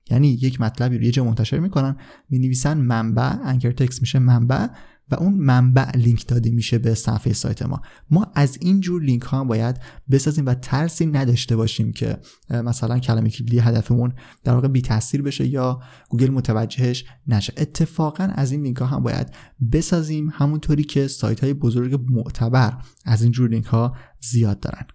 یعنی 0.09 0.27
یک 0.27 0.61
مطلبی 0.61 0.97
رو 0.97 1.03
یه 1.03 1.11
جا 1.11 1.23
منتشر 1.23 1.59
می‌کنن 1.59 1.97
می 2.29 2.39
نویسن 2.39 2.77
منبع 2.77 3.35
anchor 3.43 3.71
text 3.71 4.01
میشه 4.01 4.19
منبع. 4.19 4.67
و 5.11 5.15
اون 5.15 5.33
منبع 5.33 5.97
لینک 5.97 6.27
داده 6.27 6.51
میشه 6.51 6.77
به 6.77 6.93
صفحه 6.93 7.33
سایت 7.33 7.61
ما. 7.61 7.81
ما 8.11 8.31
از 8.35 8.57
این 8.61 8.79
جور 8.79 9.01
لینک 9.01 9.21
ها 9.21 9.43
باید 9.43 9.79
بسازیم 10.11 10.45
و 10.45 10.53
ترسی 10.53 11.05
نداشته 11.05 11.55
باشیم 11.55 11.91
که 11.91 12.17
مثلا 12.49 12.99
کلمه 12.99 13.29
کلیدی 13.29 13.59
هدفمون 13.59 14.13
در 14.43 14.53
واقع 14.53 14.67
بی 14.67 14.81
تاثیر 14.81 15.21
بشه 15.21 15.47
یا 15.47 15.79
گوگل 16.09 16.29
متوجهش 16.29 17.05
نشه. 17.27 17.53
اتفاقا 17.57 18.23
از 18.23 18.51
این 18.51 18.63
لینک 18.63 18.77
ها 18.77 18.85
هم 18.85 19.03
باید 19.03 19.27
بسازیم 19.71 20.31
همونطوری 20.33 20.83
که 20.83 21.07
سایت 21.07 21.43
های 21.43 21.53
بزرگ 21.53 21.99
معتبر 22.09 22.77
از 23.05 23.21
این 23.21 23.31
جور 23.31 23.49
لینک 23.49 23.65
ها 23.65 23.95
زیاد 24.19 24.59
دارن. 24.59 24.85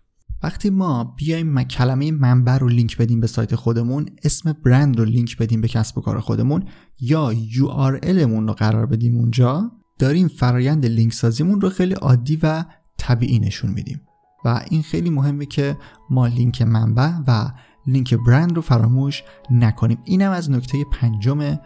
وقتی 0.42 0.70
ما 0.70 1.04
بیایم 1.04 1.62
کلمه 1.62 2.12
منبع 2.12 2.58
رو 2.58 2.68
لینک 2.68 2.96
بدیم 2.96 3.20
به 3.20 3.26
سایت 3.26 3.54
خودمون 3.54 4.06
اسم 4.24 4.52
برند 4.52 4.98
رو 4.98 5.04
لینک 5.04 5.38
بدیم 5.38 5.60
به 5.60 5.68
کسب 5.68 5.98
و 5.98 6.00
کار 6.00 6.20
خودمون 6.20 6.64
یا 7.00 7.34
URL 7.34 8.08
مون 8.08 8.48
رو 8.48 8.54
قرار 8.54 8.86
بدیم 8.86 9.16
اونجا 9.16 9.72
داریم 10.00 10.28
فرایند 10.28 10.86
لینک 10.86 11.12
سازیمون 11.12 11.60
رو 11.60 11.70
خیلی 11.70 11.94
عادی 11.94 12.38
و 12.42 12.64
طبیعی 12.98 13.38
نشون 13.38 13.70
میدیم. 13.70 14.00
و 14.44 14.60
این 14.70 14.82
خیلی 14.82 15.10
مهمه 15.10 15.46
که 15.46 15.76
ما 16.10 16.26
لینک 16.26 16.62
منبع 16.62 17.12
و 17.26 17.50
لینک 17.86 18.14
برند 18.14 18.56
رو 18.56 18.62
فراموش 18.62 19.22
نکنیم. 19.50 19.98
اینم 20.04 20.30
از 20.30 20.50
نکته 20.50 20.84
پنجم 20.92 21.58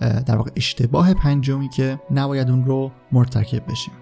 در 0.00 0.36
واقع 0.36 0.50
اشتباه 0.56 1.14
پنجمی 1.14 1.68
که 1.68 2.00
نباید 2.10 2.50
اون 2.50 2.64
رو 2.64 2.92
مرتکب 3.12 3.70
بشیم. 3.70 3.94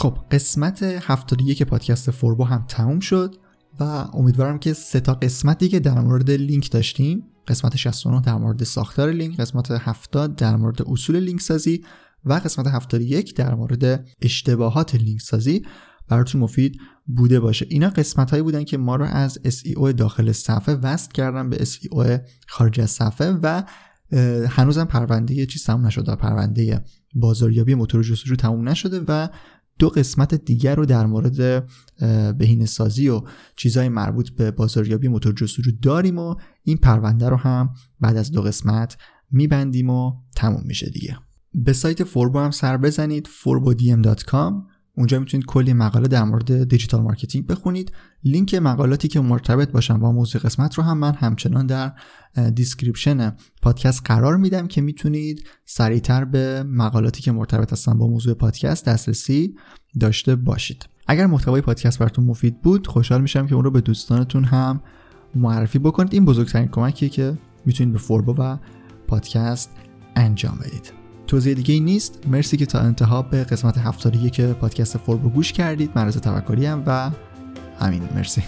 خب 0.00 0.18
قسمت 0.30 0.82
71 0.82 1.62
پادکست 1.62 2.10
فوربو 2.10 2.44
هم 2.44 2.64
تموم 2.68 3.00
شد 3.00 3.36
و 3.80 3.84
امیدوارم 4.14 4.58
که 4.58 4.72
سه 4.72 5.00
تا 5.00 5.14
قسمتی 5.14 5.68
که 5.68 5.80
در 5.80 6.00
مورد 6.00 6.30
لینک 6.30 6.70
داشتیم. 6.70 7.22
قسمت 7.48 7.76
69 7.76 8.20
در 8.20 8.34
مورد 8.34 8.64
ساختار 8.64 9.10
لینک 9.10 9.36
قسمت 9.36 9.70
70 9.70 10.36
در 10.36 10.56
مورد 10.56 10.82
اصول 10.82 11.16
لینک 11.16 11.40
سازی 11.40 11.84
و 12.24 12.32
قسمت 12.32 12.66
71 12.66 13.34
در 13.34 13.54
مورد 13.54 14.06
اشتباهات 14.22 14.94
لینک 14.94 15.20
سازی. 15.20 15.62
براتون 16.08 16.40
مفید 16.40 16.80
بوده 17.06 17.40
باشه. 17.40 17.66
اینا 17.68 17.88
قسمت 17.88 18.30
هایی 18.30 18.42
بودن 18.42 18.64
که 18.64 18.78
ما 18.78 18.96
رو 18.96 19.04
از 19.04 19.38
SEO 19.44 19.92
داخل 19.92 20.32
صفحه 20.32 20.74
وصل 20.74 21.10
کردن 21.10 21.50
به 21.50 21.56
SEO 21.56 22.20
خارج 22.48 22.80
از 22.80 22.90
صفحه 22.90 23.30
و 23.42 23.62
هنوزم 24.48 24.84
پرونده 24.84 25.46
چیز 25.46 25.64
تموم 25.64 25.86
نشده 25.86 26.14
پرونده 26.14 26.84
بازاریابی 27.14 27.74
موتور 27.74 28.02
جستجو 28.02 28.36
تموم 28.36 28.68
نشده 28.68 29.00
و 29.08 29.28
دو 29.80 29.88
قسمت 29.88 30.34
دیگر 30.34 30.74
رو 30.74 30.86
در 30.86 31.06
مورد 31.06 31.68
بهینه 32.38 32.66
سازی 32.66 33.08
و 33.08 33.22
چیزهای 33.56 33.88
مربوط 33.88 34.30
به 34.30 34.50
بازاریابی 34.50 35.08
موتور 35.08 35.34
جستجو 35.34 35.70
داریم 35.82 36.18
و 36.18 36.34
این 36.62 36.76
پرونده 36.76 37.28
رو 37.28 37.36
هم 37.36 37.72
بعد 38.00 38.16
از 38.16 38.32
دو 38.32 38.42
قسمت 38.42 38.96
میبندیم 39.30 39.90
و 39.90 40.12
تموم 40.36 40.62
میشه 40.64 40.90
دیگه. 40.90 41.16
به 41.54 41.72
سایت 41.72 42.04
فوربو 42.04 42.38
هم 42.38 42.50
سر 42.50 42.76
بزنید 42.76 43.28
forbodm.com 43.42 44.52
اونجا 44.96 45.18
می‌تونید 45.18 45.46
کلی 45.46 45.72
مقاله 45.72 46.08
در 46.08 46.24
مورد 46.24 46.68
digital 46.68 47.00
marketing 47.02 47.46
بخونید. 47.46 47.92
لینک 48.24 48.54
مقالاتی 48.54 49.08
که 49.08 49.20
مرتبط 49.20 49.70
باشن 49.70 49.98
با 49.98 50.12
موضوع 50.12 50.42
قسمت 50.42 50.74
رو 50.74 50.84
هم 50.84 50.98
من 50.98 51.14
همچنان 51.14 51.66
در 51.66 51.92
description 52.54 53.36
پادکست 53.62 54.02
قرار 54.04 54.36
میدم 54.36 54.66
که 54.66 54.80
می‌تونید 54.80 55.44
سریعتر 55.64 56.24
به 56.24 56.62
مقالاتی 56.62 57.22
که 57.22 57.32
مرتبط 57.32 57.72
هستن 57.72 57.98
با 57.98 58.06
موضوع 58.06 58.34
پادکست 58.34 58.84
دسترسی 58.84 59.54
داشته 60.00 60.36
باشید. 60.36 60.86
اگر 61.06 61.26
محتوای 61.26 61.60
پادکست 61.60 61.98
براتون 61.98 62.24
مفید 62.24 62.62
بود 62.62 62.86
خوشحال 62.86 63.20
میشم 63.20 63.46
که 63.46 63.54
اون 63.54 63.64
رو 63.64 63.70
به 63.70 63.80
دوستانتون 63.80 64.44
هم 64.44 64.80
معرفی 65.34 65.78
بکنید. 65.78 66.14
این 66.14 66.24
بزرگترین 66.24 66.68
کمکیه 66.68 67.08
که 67.08 67.38
می‌تونید 67.66 67.92
به 67.92 67.98
فوربو 67.98 68.34
و 68.42 68.56
پادکست 69.06 69.70
انجام 70.16 70.58
بدید. 70.58 70.99
توضیح 71.30 71.54
دیگه 71.54 71.74
ای 71.74 71.80
نیست. 71.80 72.18
مرسی 72.26 72.56
که 72.56 72.66
تا 72.66 72.78
انتها 72.78 73.22
به 73.22 73.44
قسمت 73.44 73.78
71 73.78 74.40
پادکست 74.40 74.98
فوربو 74.98 75.28
گوش 75.28 75.52
کردید. 75.52 75.90
من 75.94 76.06
رضا 76.06 76.20
توکلی 76.20 76.66
و 76.86 77.10
همین. 77.80 78.08
مرسی. 78.14 78.42